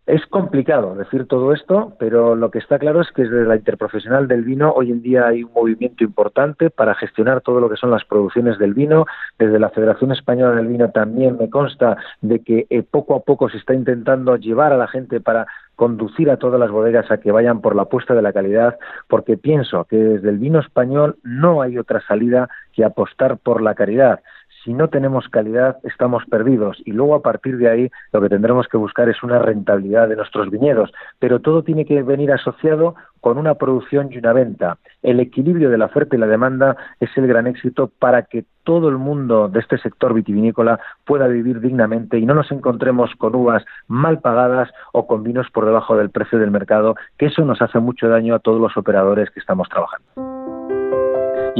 Es 0.04 0.26
complicado 0.26 0.96
decir 0.96 1.28
todo 1.28 1.52
esto, 1.52 1.92
pero 1.96 2.34
lo 2.34 2.50
que 2.50 2.58
está 2.58 2.80
claro 2.80 3.00
es 3.00 3.12
que 3.12 3.22
desde 3.22 3.46
la 3.46 3.54
interprofesional 3.54 4.26
del 4.26 4.42
vino 4.42 4.72
hoy 4.72 4.90
en 4.90 5.00
día 5.00 5.28
hay 5.28 5.44
un 5.44 5.52
movimiento 5.52 6.02
importante 6.02 6.70
para 6.70 6.96
gestionar 6.96 7.40
todo 7.40 7.60
lo 7.60 7.70
que 7.70 7.76
son 7.76 7.92
las 7.92 8.04
producciones 8.04 8.58
del 8.58 8.74
vino. 8.74 9.06
Desde 9.38 9.60
la 9.60 9.70
Federación 9.70 10.10
Española 10.10 10.56
del 10.56 10.66
Vino 10.66 10.90
también 10.90 11.36
me 11.38 11.48
consta 11.48 11.96
de 12.20 12.40
que 12.40 12.66
eh, 12.68 12.82
poco 12.82 13.14
a 13.14 13.20
poco 13.20 13.48
se 13.48 13.58
está 13.58 13.74
intentando 13.74 14.34
llevar 14.34 14.72
a 14.72 14.76
la 14.76 14.88
gente 14.88 15.20
para 15.20 15.46
conducir 15.76 16.30
a 16.30 16.36
todas 16.36 16.58
las 16.58 16.72
bodegas 16.72 17.08
a 17.12 17.18
que 17.18 17.30
vayan 17.30 17.60
por 17.60 17.76
la 17.76 17.82
apuesta 17.82 18.12
de 18.12 18.22
la 18.22 18.32
calidad, 18.32 18.78
porque 19.08 19.36
pienso 19.36 19.84
que 19.84 19.96
desde 19.96 20.30
el 20.30 20.38
vino 20.38 20.58
español 20.58 21.16
no 21.22 21.62
hay 21.62 21.78
otra 21.78 22.00
salida 22.00 22.48
que 22.72 22.84
apostar 22.84 23.38
por 23.38 23.62
la 23.62 23.76
calidad 23.76 24.20
si 24.64 24.72
no 24.74 24.88
tenemos 24.88 25.28
calidad 25.28 25.78
estamos 25.84 26.24
perdidos 26.26 26.80
y 26.84 26.92
luego 26.92 27.14
a 27.14 27.22
partir 27.22 27.56
de 27.58 27.68
ahí 27.68 27.90
lo 28.12 28.20
que 28.20 28.28
tendremos 28.28 28.68
que 28.68 28.76
buscar 28.76 29.08
es 29.08 29.22
una 29.22 29.38
rentabilidad 29.38 30.08
de 30.08 30.16
nuestros 30.16 30.50
viñedos, 30.50 30.92
pero 31.18 31.40
todo 31.40 31.62
tiene 31.62 31.84
que 31.84 32.02
venir 32.02 32.32
asociado 32.32 32.94
con 33.20 33.38
una 33.38 33.54
producción 33.54 34.08
y 34.10 34.18
una 34.18 34.32
venta. 34.32 34.78
El 35.02 35.20
equilibrio 35.20 35.70
de 35.70 35.78
la 35.78 35.86
oferta 35.86 36.16
y 36.16 36.18
la 36.18 36.26
demanda 36.26 36.76
es 36.98 37.10
el 37.16 37.26
gran 37.26 37.46
éxito 37.46 37.90
para 37.98 38.22
que 38.22 38.44
todo 38.64 38.88
el 38.88 38.98
mundo 38.98 39.48
de 39.48 39.60
este 39.60 39.78
sector 39.78 40.12
vitivinícola 40.14 40.80
pueda 41.04 41.28
vivir 41.28 41.60
dignamente 41.60 42.18
y 42.18 42.26
no 42.26 42.34
nos 42.34 42.50
encontremos 42.50 43.10
con 43.16 43.34
uvas 43.34 43.64
mal 43.86 44.20
pagadas 44.20 44.70
o 44.92 45.06
con 45.06 45.22
vinos 45.22 45.48
por 45.52 45.66
debajo 45.66 45.96
del 45.96 46.10
precio 46.10 46.38
del 46.38 46.50
mercado, 46.50 46.94
que 47.16 47.26
eso 47.26 47.44
nos 47.44 47.62
hace 47.62 47.78
mucho 47.78 48.08
daño 48.08 48.34
a 48.34 48.40
todos 48.40 48.60
los 48.60 48.76
operadores 48.76 49.30
que 49.30 49.40
estamos 49.40 49.68
trabajando. 49.68 50.31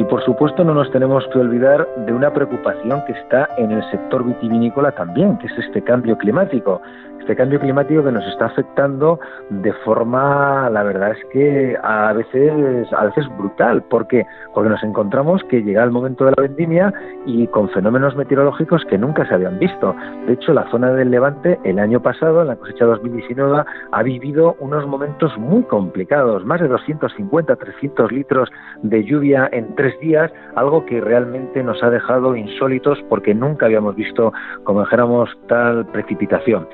Y 0.03 0.05
por 0.07 0.21
supuesto 0.25 0.65
no 0.65 0.75
nos 0.75 0.91
tenemos 0.91 1.25
que 1.29 1.39
olvidar 1.39 1.87
de 2.07 2.13
una 2.13 2.33
preocupación 2.33 3.05
que 3.07 3.13
está 3.13 3.49
en 3.57 3.71
el 3.71 3.89
sector 3.89 4.25
vitivinícola 4.25 4.91
también, 4.91 5.39
que 5.39 5.47
es 5.47 5.57
este 5.59 5.81
cambio 5.81 6.19
climático 6.19 6.83
este 7.23 7.37
cambio 7.37 7.61
climático 7.61 8.03
que 8.03 8.11
nos 8.11 8.27
está 8.27 8.47
afectando 8.47 9.21
de 9.49 9.73
forma, 9.85 10.69
la 10.71 10.83
verdad 10.83 11.13
es 11.13 11.25
que 11.33 11.77
a 11.81 12.13
veces, 12.13 12.93
a 12.93 13.05
veces 13.05 13.29
brutal. 13.39 13.81
¿Por 13.85 14.09
qué? 14.09 14.27
Porque 14.53 14.69
nos 14.69 14.83
encontramos 14.83 15.41
que 15.45 15.63
llega 15.63 15.85
el 15.85 15.93
momento 15.93 16.25
de 16.25 16.33
la 16.37 16.43
vendimia 16.43 16.93
y 17.25 17.47
con 17.47 17.69
fenómenos 17.71 18.17
meteorológicos 18.17 18.85
que 18.87 18.99
nunca 18.99 19.25
se 19.29 19.35
habían 19.35 19.61
visto. 19.61 19.95
De 20.27 20.33
hecho, 20.33 20.53
la 20.53 20.69
zona 20.73 20.93
del 20.95 21.13
Levante 21.13 21.61
el 21.63 21.79
año 21.79 22.03
pasado, 22.03 22.43
en 22.43 22.49
la 22.49 22.57
cosecha 22.57 22.87
2019, 22.87 23.63
ha 23.93 24.03
vivido 24.03 24.57
unos 24.59 24.85
momentos 24.89 25.37
muy 25.39 25.63
complicados, 25.63 26.45
más 26.45 26.61
de 26.61 26.67
250, 26.67 27.55
300 27.55 28.11
litros 28.11 28.51
de 28.83 29.05
lluvia 29.05 29.49
en 29.53 29.73
tres 29.77 29.92
días, 30.01 30.33
algo 30.55 30.85
que 30.87 31.01
realmente 31.01 31.63
nos 31.63 31.83
ha 31.83 31.91
dejado 31.91 32.37
insólitos 32.37 32.99
porque 33.09 33.35
nunca 33.35 33.67
habíamos 33.67 33.97
visto, 33.97 34.33
como 34.65 34.81
dijéramos, 34.83 35.31
tal 35.49 35.87
precipitación. 35.87 36.67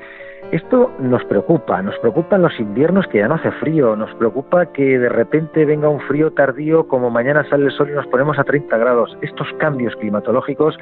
Esto 0.51 0.91
nos 0.99 1.23
preocupa, 1.25 1.79
nos 1.83 1.95
preocupan 1.99 2.41
los 2.41 2.59
inviernos 2.59 3.05
que 3.07 3.19
ya 3.19 3.27
no 3.27 3.35
hace 3.35 3.51
frío, 3.51 3.95
nos 3.95 4.11
preocupa 4.15 4.65
que 4.67 4.97
de 4.97 5.09
repente 5.09 5.63
venga 5.63 5.89
un 5.89 5.99
frío 5.99 6.31
tardío 6.31 6.87
como 6.87 7.11
mañana 7.11 7.47
sale 7.49 7.65
el 7.65 7.71
sol 7.71 7.89
y 7.91 7.93
nos 7.93 8.07
ponemos 8.07 8.39
a 8.39 8.43
30 8.43 8.75
grados. 8.77 9.15
Estos 9.21 9.47
cambios 9.59 9.95
climatológicos, 9.97 10.75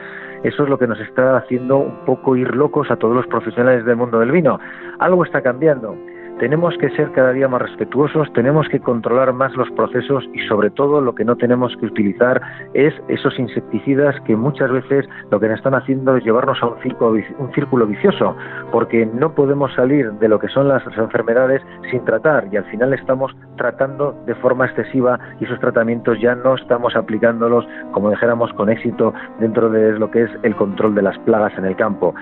eso 0.44 0.64
es 0.64 0.70
lo 0.70 0.78
que 0.78 0.88
nos 0.88 1.00
está 1.02 1.36
haciendo 1.36 1.80
un 1.80 2.06
poco 2.06 2.38
ir 2.38 2.56
locos 2.56 2.90
a 2.90 2.96
todos 2.96 3.14
los 3.14 3.28
profesionales 3.28 3.84
del 3.84 3.98
mundo 3.98 4.20
del 4.20 4.32
vino. 4.32 4.58
Algo 5.00 5.26
está 5.26 5.42
cambiando 5.42 5.98
tenemos 6.40 6.78
que 6.78 6.90
ser 6.92 7.12
cada 7.12 7.34
día 7.34 7.48
más 7.48 7.62
respetuosos, 7.62 8.32
tenemos 8.34 8.68
que 8.70 8.80
controlar 8.80 9.34
más 9.34 9.56
los 9.56 9.70
procesos 9.72 10.24
y 10.34 10.40
sobre 10.48 10.70
todo 10.70 11.02
lo 11.02 11.16
que 11.16 11.26
no 11.26 11.36
tenemos 11.36 11.76
que 11.78 11.88
utilizar 11.88 12.42
es 12.74 12.94
esos 13.08 13.38
insecticidas 13.40 14.16
que 14.22 14.36
muchas 14.36 14.72
veces 14.72 15.06
lo 15.32 15.40
que 15.40 15.48
nos 15.48 15.58
están 15.58 15.74
haciendo 15.74 16.16
es 16.16 16.24
llevarnos 16.24 16.62
a 16.62 16.68
un 16.68 16.82
círculo, 16.82 17.20
un 17.40 17.54
círculo 17.54 17.88
vicioso, 17.88 18.36
porque 18.72 19.06
no 19.06 19.34
podemos 19.34 19.74
salir 19.74 20.12
de 20.14 20.28
lo 20.28 20.40
que 20.40 20.48
son 20.50 20.68
las 20.68 20.84
enfermedades 20.98 21.62
sin 21.90 22.04
tratar 22.06 22.48
y 22.52 22.58
al 22.58 22.66
final 22.66 22.94
estamos 22.94 23.36
tratando 23.58 24.16
de 24.26 24.36
forma 24.36 24.68
excesiva 24.68 25.20
y 25.40 25.46
esos 25.46 25.60
tratamientos 25.60 26.20
ya 26.22 26.36
no 26.36 26.56
estamos 26.56 26.96
aplicándolos 26.96 27.68
como 27.92 28.12
dijéramos 28.12 28.54
con 28.54 28.70
éxito 28.70 29.14
dentro 29.40 29.70
de 29.70 29.98
lo 29.98 30.12
que 30.12 30.24
es 30.24 30.32
el 30.44 30.56
control 30.56 30.96
de 30.96 31.02
las 31.02 31.18
plagas 31.20 31.54
en 31.58 31.66
el 31.66 31.76
campo. 31.76 32.14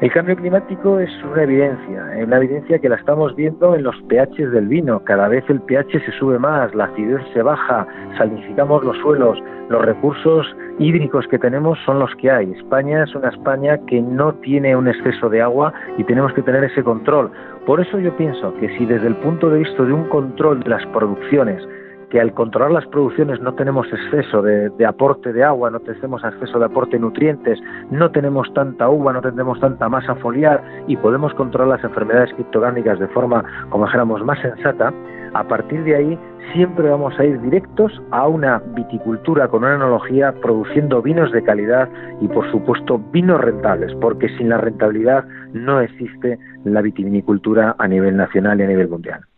El 0.00 0.10
cambio 0.12 0.34
climático 0.34 0.98
es 0.98 1.10
una 1.30 1.42
evidencia, 1.42 2.06
una 2.24 2.38
evidencia 2.38 2.78
que 2.78 2.88
la 2.88 2.96
estamos 2.96 3.36
viendo 3.36 3.74
en 3.74 3.82
los 3.82 3.94
pHs 4.08 4.50
del 4.50 4.66
vino. 4.66 5.00
Cada 5.04 5.28
vez 5.28 5.44
el 5.50 5.60
pH 5.60 6.00
se 6.06 6.12
sube 6.12 6.38
más, 6.38 6.74
la 6.74 6.84
acidez 6.84 7.20
se 7.34 7.42
baja, 7.42 7.86
salinificamos 8.16 8.82
los 8.82 8.96
suelos, 8.96 9.38
los 9.68 9.84
recursos 9.84 10.56
hídricos 10.78 11.26
que 11.28 11.38
tenemos 11.38 11.78
son 11.84 11.98
los 11.98 12.14
que 12.16 12.30
hay. 12.30 12.50
España 12.52 13.04
es 13.04 13.14
una 13.14 13.28
España 13.28 13.78
que 13.88 14.00
no 14.00 14.32
tiene 14.36 14.74
un 14.74 14.88
exceso 14.88 15.28
de 15.28 15.42
agua 15.42 15.74
y 15.98 16.04
tenemos 16.04 16.32
que 16.32 16.40
tener 16.40 16.64
ese 16.64 16.82
control. 16.82 17.30
Por 17.66 17.78
eso 17.82 17.98
yo 17.98 18.16
pienso 18.16 18.54
que 18.54 18.74
si 18.78 18.86
desde 18.86 19.06
el 19.06 19.16
punto 19.16 19.50
de 19.50 19.58
vista 19.58 19.82
de 19.82 19.92
un 19.92 20.08
control 20.08 20.60
de 20.60 20.70
las 20.70 20.86
producciones, 20.86 21.62
que 22.10 22.20
al 22.20 22.34
controlar 22.34 22.72
las 22.72 22.86
producciones 22.86 23.40
no 23.40 23.54
tenemos 23.54 23.86
exceso 23.92 24.42
de, 24.42 24.70
aporte 24.84 25.32
de 25.32 25.44
agua, 25.44 25.70
no 25.70 25.80
tenemos 25.80 26.22
exceso 26.24 26.58
de 26.58 26.64
aporte 26.64 26.96
de 26.96 27.00
nutrientes, 27.00 27.58
no 27.90 28.10
tenemos 28.10 28.52
tanta 28.52 28.88
uva, 28.88 29.12
no 29.12 29.22
tenemos 29.22 29.58
tanta 29.60 29.88
masa 29.88 30.16
foliar 30.16 30.62
y 30.88 30.96
podemos 30.96 31.32
controlar 31.34 31.76
las 31.76 31.84
enfermedades 31.84 32.34
criptogránicas 32.34 32.98
de 32.98 33.08
forma, 33.08 33.44
como 33.70 33.86
dijéramos, 33.86 34.24
más 34.24 34.40
sensata, 34.40 34.92
a 35.32 35.44
partir 35.44 35.84
de 35.84 35.94
ahí 35.94 36.18
siempre 36.52 36.90
vamos 36.90 37.16
a 37.18 37.24
ir 37.24 37.40
directos 37.40 38.02
a 38.10 38.26
una 38.26 38.60
viticultura 38.74 39.46
con 39.46 39.62
una 39.62 39.76
enología 39.76 40.32
produciendo 40.42 41.00
vinos 41.02 41.30
de 41.30 41.44
calidad 41.44 41.88
y 42.20 42.26
por 42.26 42.50
supuesto 42.50 42.98
vinos 43.12 43.40
rentables, 43.40 43.94
porque 44.00 44.28
sin 44.36 44.48
la 44.48 44.58
rentabilidad 44.58 45.24
no 45.52 45.80
existe 45.80 46.38
la 46.64 46.82
vitivinicultura 46.82 47.76
a 47.78 47.86
nivel 47.86 48.16
nacional 48.16 48.58
y 48.58 48.64
a 48.64 48.66
nivel 48.66 48.88
mundial. 48.88 49.29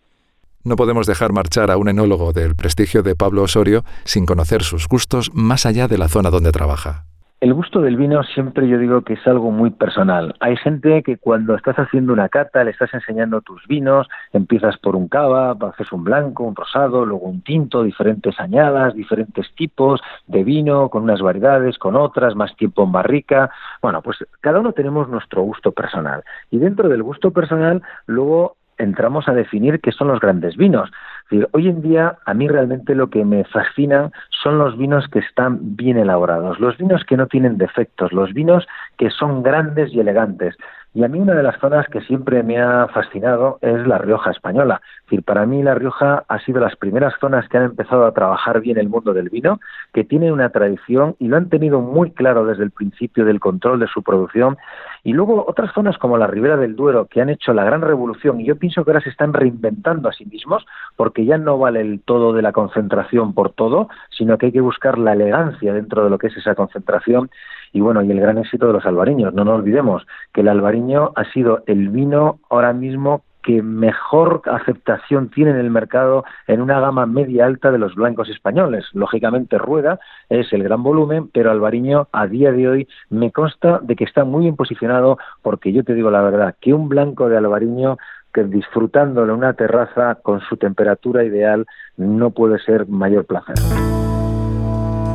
No 0.64 0.76
podemos 0.76 1.08
dejar 1.08 1.32
marchar 1.32 1.72
a 1.72 1.76
un 1.76 1.88
enólogo 1.88 2.32
del 2.32 2.54
prestigio 2.54 3.02
de 3.02 3.16
Pablo 3.16 3.42
Osorio 3.42 3.84
sin 4.04 4.26
conocer 4.26 4.62
sus 4.62 4.86
gustos 4.86 5.32
más 5.34 5.66
allá 5.66 5.88
de 5.88 5.98
la 5.98 6.06
zona 6.06 6.30
donde 6.30 6.52
trabaja. 6.52 7.06
El 7.40 7.54
gusto 7.54 7.80
del 7.80 7.96
vino 7.96 8.22
siempre 8.22 8.68
yo 8.68 8.78
digo 8.78 9.02
que 9.02 9.14
es 9.14 9.26
algo 9.26 9.50
muy 9.50 9.70
personal. 9.70 10.36
Hay 10.38 10.56
gente 10.56 11.02
que 11.02 11.16
cuando 11.16 11.56
estás 11.56 11.76
haciendo 11.76 12.12
una 12.12 12.28
cata, 12.28 12.62
le 12.62 12.70
estás 12.70 12.94
enseñando 12.94 13.40
tus 13.40 13.66
vinos, 13.66 14.06
empiezas 14.32 14.78
por 14.78 14.94
un 14.94 15.08
cava, 15.08 15.50
haces 15.50 15.90
un 15.90 16.04
blanco, 16.04 16.44
un 16.44 16.54
rosado, 16.54 17.04
luego 17.04 17.26
un 17.26 17.42
tinto, 17.42 17.82
diferentes 17.82 18.38
añadas, 18.38 18.94
diferentes 18.94 19.52
tipos 19.56 20.00
de 20.28 20.44
vino, 20.44 20.88
con 20.88 21.02
unas 21.02 21.20
variedades, 21.20 21.78
con 21.78 21.96
otras, 21.96 22.36
más 22.36 22.54
tiempo 22.54 22.84
en 22.84 22.92
barrica. 22.92 23.50
Bueno, 23.82 24.00
pues 24.02 24.18
cada 24.40 24.60
uno 24.60 24.72
tenemos 24.72 25.08
nuestro 25.08 25.42
gusto 25.42 25.72
personal. 25.72 26.22
Y 26.52 26.58
dentro 26.58 26.88
del 26.88 27.02
gusto 27.02 27.32
personal, 27.32 27.82
luego 28.06 28.54
entramos 28.82 29.28
a 29.28 29.32
definir 29.32 29.80
qué 29.80 29.92
son 29.92 30.08
los 30.08 30.20
grandes 30.20 30.56
vinos. 30.56 30.90
hoy 31.52 31.68
en 31.68 31.80
día 31.82 32.18
a 32.26 32.34
mí 32.34 32.48
realmente 32.48 32.94
lo 32.94 33.08
que 33.08 33.24
me 33.24 33.44
fascina 33.44 34.10
son 34.30 34.58
los 34.58 34.76
vinos 34.76 35.08
que 35.08 35.20
están 35.20 35.76
bien 35.76 35.96
elaborados, 35.96 36.60
los 36.60 36.76
vinos 36.76 37.04
que 37.04 37.16
no 37.16 37.26
tienen 37.26 37.58
defectos, 37.58 38.12
los 38.12 38.32
vinos 38.32 38.66
que 38.98 39.10
son 39.10 39.42
grandes 39.42 39.92
y 39.92 40.00
elegantes. 40.00 40.56
Y 40.94 41.04
a 41.04 41.08
mí 41.08 41.18
una 41.18 41.34
de 41.34 41.42
las 41.42 41.58
zonas 41.58 41.86
que 41.88 42.02
siempre 42.02 42.42
me 42.42 42.60
ha 42.60 42.86
fascinado 42.88 43.58
es 43.62 43.86
la 43.86 43.96
Rioja 43.96 44.30
española. 44.30 44.82
Es 44.98 45.04
decir, 45.04 45.22
para 45.22 45.46
mí 45.46 45.62
la 45.62 45.74
Rioja 45.74 46.24
ha 46.28 46.38
sido 46.40 46.60
las 46.60 46.76
primeras 46.76 47.14
zonas 47.18 47.48
que 47.48 47.56
han 47.56 47.64
empezado 47.64 48.04
a 48.04 48.12
trabajar 48.12 48.60
bien 48.60 48.76
el 48.76 48.90
mundo 48.90 49.14
del 49.14 49.30
vino, 49.30 49.58
que 49.94 50.04
tienen 50.04 50.32
una 50.32 50.50
tradición 50.50 51.16
y 51.18 51.28
lo 51.28 51.38
han 51.38 51.48
tenido 51.48 51.80
muy 51.80 52.10
claro 52.10 52.44
desde 52.44 52.64
el 52.64 52.72
principio 52.72 53.24
del 53.24 53.40
control 53.40 53.80
de 53.80 53.86
su 53.86 54.02
producción. 54.02 54.58
Y 55.02 55.14
luego 55.14 55.46
otras 55.48 55.72
zonas 55.72 55.96
como 55.96 56.18
la 56.18 56.26
Ribera 56.26 56.58
del 56.58 56.76
Duero, 56.76 57.06
que 57.06 57.22
han 57.22 57.30
hecho 57.30 57.54
la 57.54 57.64
gran 57.64 57.80
revolución 57.80 58.38
y 58.40 58.44
yo 58.44 58.56
pienso 58.56 58.84
que 58.84 58.90
ahora 58.90 59.00
se 59.00 59.10
están 59.10 59.32
reinventando 59.32 60.10
a 60.10 60.12
sí 60.12 60.26
mismos, 60.26 60.66
porque 60.96 61.24
ya 61.24 61.38
no 61.38 61.56
vale 61.56 61.80
el 61.80 62.02
todo 62.02 62.34
de 62.34 62.42
la 62.42 62.52
concentración 62.52 63.32
por 63.32 63.50
todo, 63.50 63.88
sino 64.10 64.36
que 64.36 64.46
hay 64.46 64.52
que 64.52 64.60
buscar 64.60 64.98
la 64.98 65.14
elegancia 65.14 65.72
dentro 65.72 66.04
de 66.04 66.10
lo 66.10 66.18
que 66.18 66.26
es 66.26 66.36
esa 66.36 66.54
concentración 66.54 67.30
y 67.72 67.80
bueno, 67.80 68.02
y 68.02 68.10
el 68.10 68.20
gran 68.20 68.38
éxito 68.38 68.66
de 68.66 68.74
los 68.74 68.86
albariños. 68.86 69.34
No 69.34 69.44
nos 69.44 69.58
olvidemos 69.58 70.06
que 70.32 70.42
el 70.42 70.48
albariño 70.48 71.12
ha 71.16 71.24
sido 71.32 71.62
el 71.66 71.88
vino 71.88 72.38
ahora 72.50 72.72
mismo 72.72 73.22
que 73.42 73.60
mejor 73.60 74.42
aceptación 74.46 75.28
tiene 75.28 75.50
en 75.50 75.56
el 75.56 75.70
mercado 75.70 76.24
en 76.46 76.60
una 76.60 76.80
gama 76.80 77.06
media 77.06 77.46
alta 77.46 77.72
de 77.72 77.78
los 77.78 77.94
blancos 77.94 78.28
españoles. 78.28 78.86
Lógicamente 78.92 79.58
Rueda 79.58 79.98
es 80.28 80.52
el 80.52 80.62
gran 80.62 80.82
volumen, 80.82 81.28
pero 81.32 81.50
Albariño 81.50 82.08
a 82.12 82.26
día 82.26 82.52
de 82.52 82.68
hoy 82.68 82.88
me 83.10 83.32
consta 83.32 83.80
de 83.82 83.96
que 83.96 84.04
está 84.04 84.24
muy 84.24 84.42
bien 84.42 84.56
posicionado 84.56 85.18
porque 85.42 85.72
yo 85.72 85.82
te 85.82 85.94
digo 85.94 86.10
la 86.10 86.22
verdad, 86.22 86.54
que 86.60 86.72
un 86.72 86.88
blanco 86.88 87.28
de 87.28 87.36
Albariño 87.36 87.98
que 88.32 88.44
disfrutándolo 88.44 89.32
en 89.32 89.38
una 89.38 89.54
terraza 89.54 90.18
con 90.22 90.40
su 90.40 90.56
temperatura 90.56 91.24
ideal 91.24 91.66
no 91.96 92.30
puede 92.30 92.58
ser 92.60 92.86
mayor 92.86 93.26
placer. 93.26 93.56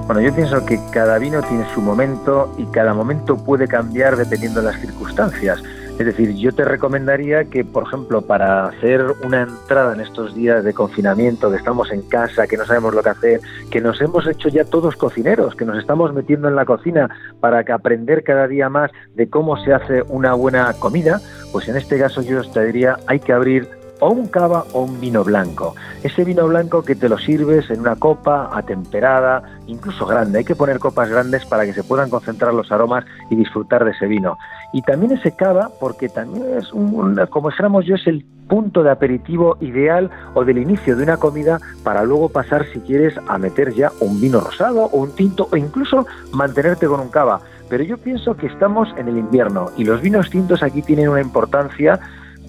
Bueno, 0.08 0.22
yo 0.22 0.34
pienso 0.34 0.65
que 0.65 0.80
cada 0.91 1.20
vino 1.20 1.41
tiene 1.41 1.65
su 1.76 1.82
momento 1.82 2.50
y 2.58 2.65
cada 2.67 2.93
momento 2.93 3.36
puede 3.36 3.67
cambiar 3.67 4.15
dependiendo 4.15 4.62
de 4.62 4.67
las 4.67 4.80
circunstancias. 4.80 5.62
Es 6.00 6.06
decir, 6.06 6.34
yo 6.36 6.54
te 6.54 6.63
recomendaría 6.63 7.43
que, 7.46 7.65
por 7.65 7.84
ejemplo, 7.84 8.22
para 8.22 8.67
hacer 8.67 9.04
una 9.26 9.41
entrada 9.41 9.93
en 9.96 10.00
estos 10.00 10.34
días 10.34 10.63
de 10.63 10.74
confinamiento, 10.74 11.52
que 11.52 11.58
estamos 11.58 11.91
en 11.91 12.04
casa, 12.04 12.48
que 12.48 12.56
no 12.56 12.65
sabemos 12.65 12.96
lo 12.96 13.04
que 13.04 13.10
hacer, 13.10 13.41
que 13.70 13.82
nos 13.82 14.00
hemos 14.00 14.26
hecho 14.28 14.48
ya 14.48 14.63
todos 14.63 14.96
cocineros, 14.96 15.56
que 15.56 15.65
nos 15.65 15.78
estamos 15.78 16.13
metiendo 16.13 16.48
en 16.48 16.56
la 16.56 16.63
cocina 16.63 17.10
para 17.41 17.65
aprender 17.74 18.24
cada 18.24 18.48
día 18.48 18.70
más 18.70 18.91
de 19.15 19.30
cómo 19.30 19.58
se 19.58 19.74
hace 19.74 20.04
una 20.04 20.36
buena 20.36 20.72
comida, 20.80 21.20
pues 21.52 21.67
en 21.67 21.76
este 21.76 22.00
caso 22.00 22.22
yo 22.22 22.41
te 22.50 22.63
diría, 22.63 22.98
hay 23.08 23.20
que 23.20 23.34
abrir 23.34 23.67
o 23.99 24.10
un 24.10 24.27
cava 24.27 24.65
o 24.73 24.81
un 24.83 24.99
vino 24.99 25.23
blanco. 25.23 25.75
Ese 26.03 26.23
vino 26.23 26.47
blanco 26.47 26.83
que 26.83 26.95
te 26.95 27.10
lo 27.10 27.17
sirves 27.17 27.69
en 27.69 27.81
una 27.81 27.95
copa 27.95 28.49
atemperada, 28.53 29.43
incluso 29.67 30.05
grande. 30.05 30.39
Hay 30.39 30.45
que 30.45 30.55
poner 30.55 30.79
copas 30.79 31.10
grandes 31.10 31.45
para 31.45 31.65
que 31.65 31.73
se 31.73 31.83
puedan 31.83 32.10
concentrar 32.10 32.53
los 32.53 32.71
aromas 32.71 33.05
y 33.29 33.36
disfrutar 33.36 33.86
de 33.86 33.91
ese 33.91 34.07
vino. 34.07 34.38
Y 34.73 34.81
también 34.81 35.12
ese 35.13 35.36
cava, 35.36 35.69
porque 35.79 36.10
también 36.10 36.57
es 36.57 36.71
un, 36.73 37.19
como 37.29 37.49
dijéramos 37.49 37.86
yo, 37.86 37.95
es 37.95 38.07
el 38.07 38.25
punto 38.47 38.83
de 38.83 38.91
aperitivo 38.91 39.57
ideal 39.60 40.10
o 40.33 40.45
del 40.45 40.57
inicio 40.57 40.95
de 40.95 41.03
una 41.03 41.17
comida 41.17 41.60
para 41.83 42.03
luego 42.03 42.29
pasar, 42.29 42.65
si 42.71 42.79
quieres, 42.79 43.13
a 43.27 43.38
meter 43.38 43.73
ya 43.73 43.91
un 43.99 44.19
vino 44.21 44.39
rosado 44.39 44.86
o 44.86 44.97
un 44.97 45.13
tinto 45.15 45.47
o 45.51 45.57
incluso 45.57 46.05
mantenerte 46.31 46.88
con 46.88 46.99
un 46.99 47.10
cava. 47.10 47.41
Pero 47.69 47.83
yo 47.83 47.97
pienso 47.97 48.36
que 48.38 48.47
estamos 48.47 48.88
en 48.97 49.10
el 49.10 49.17
invierno 49.17 49.65
y 49.75 49.83
los 49.83 50.01
vinos 50.01 50.29
tintos 50.29 50.63
aquí 50.63 50.81
tienen 50.81 51.10
una 51.10 51.21
importancia 51.21 51.99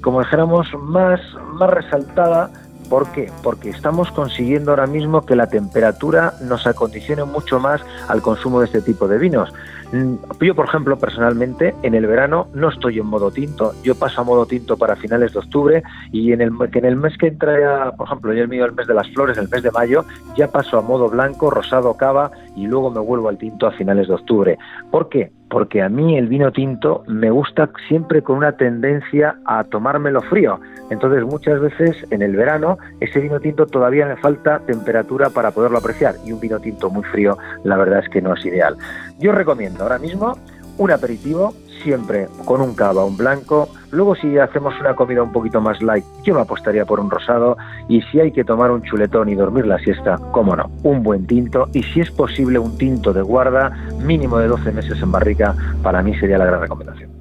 como 0.02 0.20
dijéramos, 0.20 0.68
más, 0.80 1.20
más 1.54 1.70
resaltada. 1.70 2.50
¿Por 2.88 3.10
qué? 3.12 3.30
Porque 3.42 3.68
estamos 3.68 4.10
consiguiendo 4.12 4.70
ahora 4.70 4.86
mismo 4.86 5.26
que 5.26 5.36
la 5.36 5.46
temperatura 5.48 6.32
nos 6.40 6.66
acondicione 6.66 7.24
mucho 7.24 7.60
más 7.60 7.82
al 8.08 8.22
consumo 8.22 8.60
de 8.60 8.66
este 8.66 8.80
tipo 8.80 9.06
de 9.06 9.18
vinos. 9.18 9.52
Mm, 9.92 10.14
yo, 10.40 10.54
por 10.54 10.66
ejemplo, 10.66 10.98
personalmente, 10.98 11.74
en 11.82 11.94
el 11.94 12.06
verano 12.06 12.48
no 12.54 12.70
estoy 12.70 12.98
en 12.98 13.06
modo 13.06 13.30
tinto. 13.30 13.74
Yo 13.82 13.94
paso 13.94 14.20
a 14.20 14.24
modo 14.24 14.46
tinto 14.46 14.76
para 14.76 14.96
finales 14.96 15.34
de 15.34 15.38
octubre 15.38 15.82
y 16.12 16.32
en 16.32 16.40
el, 16.40 16.52
en 16.72 16.84
el 16.84 16.96
mes 16.96 17.16
que 17.18 17.28
entra, 17.28 17.92
por 17.92 18.06
ejemplo, 18.06 18.32
yo 18.32 18.42
el 18.42 18.48
mío 18.48 18.64
el 18.64 18.72
mes 18.72 18.86
de 18.86 18.94
las 18.94 19.08
flores, 19.12 19.36
el 19.36 19.48
mes 19.48 19.62
de 19.62 19.70
mayo, 19.70 20.04
ya 20.36 20.48
paso 20.48 20.78
a 20.78 20.82
modo 20.82 21.08
blanco, 21.08 21.50
rosado, 21.50 21.94
cava 21.94 22.30
y 22.56 22.66
luego 22.66 22.90
me 22.90 23.00
vuelvo 23.00 23.28
al 23.28 23.38
tinto 23.38 23.66
a 23.66 23.72
finales 23.72 24.08
de 24.08 24.14
octubre. 24.14 24.58
¿Por 24.90 25.08
qué? 25.08 25.30
Porque 25.50 25.82
a 25.82 25.88
mí 25.88 26.18
el 26.18 26.28
vino 26.28 26.52
tinto 26.52 27.04
me 27.06 27.30
gusta 27.30 27.70
siempre 27.88 28.22
con 28.22 28.36
una 28.36 28.52
tendencia 28.52 29.36
a 29.44 29.64
tomármelo 29.64 30.20
frío. 30.22 30.60
Entonces 30.90 31.24
muchas 31.24 31.60
veces 31.60 31.96
en 32.10 32.22
el 32.22 32.36
verano 32.36 32.78
ese 33.00 33.20
vino 33.20 33.40
tinto 33.40 33.66
todavía 33.66 34.06
me 34.06 34.16
falta 34.16 34.60
temperatura 34.60 35.30
para 35.30 35.50
poderlo 35.50 35.78
apreciar 35.78 36.16
y 36.24 36.32
un 36.32 36.40
vino 36.40 36.58
tinto 36.58 36.90
muy 36.90 37.04
frío 37.04 37.36
la 37.64 37.76
verdad 37.76 38.00
es 38.00 38.08
que 38.08 38.20
no 38.20 38.34
es 38.34 38.44
ideal. 38.44 38.76
Yo 39.18 39.32
recomiendo 39.32 39.82
ahora 39.82 39.98
mismo 39.98 40.36
un 40.78 40.90
aperitivo, 40.90 41.54
siempre 41.78 42.28
con 42.44 42.60
un 42.60 42.74
cava, 42.74 43.04
un 43.04 43.16
blanco. 43.16 43.68
Luego 43.90 44.14
si 44.14 44.38
hacemos 44.38 44.74
una 44.80 44.94
comida 44.94 45.22
un 45.22 45.32
poquito 45.32 45.60
más 45.60 45.80
light, 45.82 46.04
yo 46.24 46.34
me 46.34 46.40
apostaría 46.40 46.84
por 46.84 47.00
un 47.00 47.10
rosado. 47.10 47.56
Y 47.88 48.02
si 48.02 48.20
hay 48.20 48.32
que 48.32 48.44
tomar 48.44 48.70
un 48.70 48.82
chuletón 48.82 49.28
y 49.28 49.34
dormir 49.34 49.66
la 49.66 49.78
siesta, 49.78 50.18
cómo 50.32 50.54
no, 50.56 50.70
un 50.82 51.02
buen 51.02 51.26
tinto. 51.26 51.68
Y 51.72 51.82
si 51.82 52.00
es 52.00 52.10
posible 52.10 52.58
un 52.58 52.76
tinto 52.76 53.12
de 53.12 53.22
guarda, 53.22 53.70
mínimo 54.00 54.38
de 54.38 54.48
12 54.48 54.72
meses 54.72 55.00
en 55.02 55.12
barrica, 55.12 55.54
para 55.82 56.02
mí 56.02 56.14
sería 56.18 56.38
la 56.38 56.46
gran 56.46 56.60
recomendación. 56.60 57.18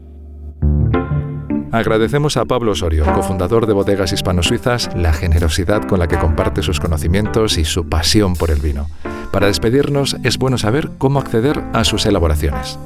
Agradecemos 1.72 2.38
a 2.38 2.46
Pablo 2.46 2.72
Osorio, 2.72 3.06
cofundador 3.14 3.68
de 3.68 3.74
Bodegas 3.74 4.14
Hispano-Suizas, 4.14 4.96
la 4.96 5.12
generosidad 5.12 5.84
con 5.84 6.00
la 6.00 6.08
que 6.08 6.18
comparte 6.18 6.64
sus 6.64 6.80
conocimientos 6.80 7.58
y 7.58 7.66
su 7.66 7.88
pasión 7.90 8.36
por 8.36 8.52
el 8.52 8.62
vino. 8.62 8.88
Para 9.32 9.48
despedirnos, 9.48 10.16
es 10.24 10.38
bueno 10.38 10.58
saber 10.58 10.92
cómo 10.98 11.20
acceder 11.20 11.62
a 11.74 11.84
sus 11.84 12.06
elaboraciones. 12.06 12.80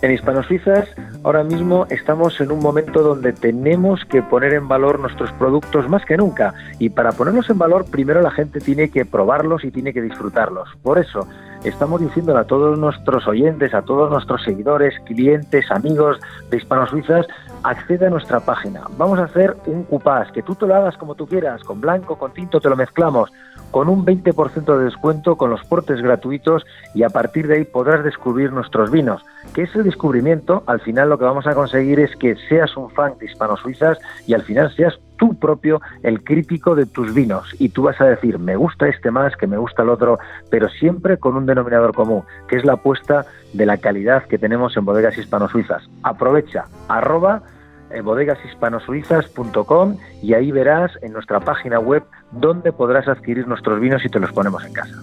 En 0.00 0.12
Hispano-Suizas 0.12 0.88
ahora 1.24 1.42
mismo 1.42 1.86
estamos 1.90 2.40
en 2.40 2.52
un 2.52 2.60
momento 2.60 3.02
donde 3.02 3.32
tenemos 3.32 4.04
que 4.04 4.22
poner 4.22 4.54
en 4.54 4.68
valor 4.68 5.00
nuestros 5.00 5.32
productos 5.32 5.88
más 5.88 6.04
que 6.04 6.16
nunca. 6.16 6.54
Y 6.78 6.90
para 6.90 7.10
ponerlos 7.10 7.50
en 7.50 7.58
valor, 7.58 7.84
primero 7.90 8.22
la 8.22 8.30
gente 8.30 8.60
tiene 8.60 8.90
que 8.90 9.04
probarlos 9.04 9.64
y 9.64 9.72
tiene 9.72 9.92
que 9.92 10.00
disfrutarlos. 10.00 10.68
Por 10.82 10.98
eso, 10.98 11.26
estamos 11.64 12.00
diciéndole 12.00 12.38
a 12.38 12.44
todos 12.44 12.78
nuestros 12.78 13.26
oyentes, 13.26 13.74
a 13.74 13.82
todos 13.82 14.08
nuestros 14.08 14.44
seguidores, 14.44 14.94
clientes, 15.04 15.68
amigos 15.72 16.20
de 16.48 16.58
Hispano-Suizas, 16.58 17.26
accede 17.62 18.06
a 18.06 18.10
nuestra 18.10 18.40
página. 18.40 18.82
Vamos 18.96 19.18
a 19.18 19.24
hacer 19.24 19.56
un 19.66 19.84
cupás, 19.84 20.30
que 20.32 20.42
tú 20.42 20.54
te 20.54 20.66
lo 20.66 20.74
hagas 20.74 20.96
como 20.96 21.14
tú 21.14 21.26
quieras, 21.26 21.62
con 21.64 21.80
blanco, 21.80 22.18
con 22.18 22.32
tinto, 22.32 22.60
te 22.60 22.68
lo 22.68 22.76
mezclamos 22.76 23.30
con 23.70 23.88
un 23.88 24.04
20% 24.04 24.78
de 24.78 24.84
descuento 24.84 25.36
con 25.36 25.50
los 25.50 25.62
portes 25.64 26.00
gratuitos 26.00 26.64
y 26.94 27.02
a 27.02 27.10
partir 27.10 27.46
de 27.46 27.56
ahí 27.56 27.64
podrás 27.64 28.04
descubrir 28.04 28.52
nuestros 28.52 28.90
vinos. 28.90 29.22
Que 29.54 29.62
ese 29.62 29.82
descubrimiento, 29.82 30.62
al 30.66 30.80
final 30.80 31.10
lo 31.10 31.18
que 31.18 31.24
vamos 31.24 31.46
a 31.46 31.54
conseguir 31.54 32.00
es 32.00 32.14
que 32.16 32.36
seas 32.48 32.76
un 32.76 32.90
fan 32.90 33.14
de 33.18 33.26
hispano-suizas 33.26 33.98
y 34.26 34.34
al 34.34 34.42
final 34.42 34.74
seas 34.74 34.98
tú 35.18 35.38
propio 35.38 35.82
el 36.02 36.24
crítico 36.24 36.74
de 36.74 36.86
tus 36.86 37.12
vinos 37.12 37.54
y 37.58 37.68
tú 37.68 37.82
vas 37.82 38.00
a 38.00 38.06
decir, 38.06 38.38
me 38.38 38.56
gusta 38.56 38.88
este 38.88 39.10
más, 39.10 39.36
que 39.36 39.46
me 39.46 39.58
gusta 39.58 39.82
el 39.82 39.90
otro, 39.90 40.18
pero 40.50 40.70
siempre 40.70 41.18
con 41.18 41.36
un 41.36 41.44
denominador 41.44 41.94
común, 41.94 42.22
que 42.48 42.56
es 42.56 42.64
la 42.64 42.72
apuesta 42.74 43.26
de 43.52 43.66
la 43.66 43.76
calidad 43.76 44.24
que 44.24 44.38
tenemos 44.38 44.76
en 44.76 44.86
bodegas 44.86 45.18
hispano-suizas. 45.18 45.88
Aprovecha, 46.02 46.64
arroba 46.88 47.42
eh, 47.90 48.00
bodegashispanosuizas.com 48.00 49.96
y 50.22 50.34
ahí 50.34 50.52
verás 50.52 50.92
en 51.02 51.12
nuestra 51.12 51.40
página 51.40 51.78
web 51.78 52.04
dónde 52.32 52.72
podrás 52.72 53.08
adquirir 53.08 53.48
nuestros 53.48 53.80
vinos 53.80 54.04
y 54.04 54.08
te 54.08 54.20
los 54.20 54.32
ponemos 54.32 54.64
en 54.64 54.72
casa. 54.72 54.94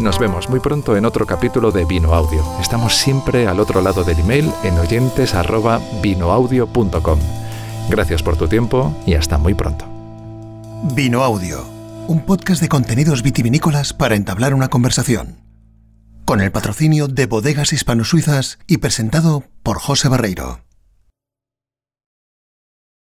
Nos 0.00 0.18
vemos 0.18 0.48
muy 0.48 0.58
pronto 0.60 0.96
en 0.96 1.04
otro 1.04 1.26
capítulo 1.26 1.72
de 1.72 1.84
Vino 1.84 2.14
Audio. 2.14 2.40
Estamos 2.58 2.96
siempre 2.96 3.46
al 3.46 3.60
otro 3.60 3.82
lado 3.82 4.02
del 4.02 4.18
email 4.20 4.50
en 4.64 4.78
oyentes@vinoaudio.com. 4.78 7.18
Gracias 7.88 8.22
por 8.22 8.36
tu 8.36 8.48
tiempo 8.48 8.94
y 9.06 9.14
hasta 9.14 9.38
muy 9.38 9.54
pronto. 9.54 9.86
Vino 10.94 11.22
Audio, 11.22 11.64
un 12.06 12.20
podcast 12.24 12.62
de 12.62 12.68
contenidos 12.68 13.22
vitivinícolas 13.22 13.92
para 13.92 14.16
entablar 14.16 14.54
una 14.54 14.68
conversación. 14.68 15.36
Con 16.24 16.40
el 16.40 16.52
patrocinio 16.52 17.08
de 17.08 17.26
Bodegas 17.26 17.72
Hispano-Suizas 17.72 18.58
y 18.66 18.78
presentado 18.78 19.44
por 19.62 19.78
José 19.78 20.08
Barreiro. 20.08 20.60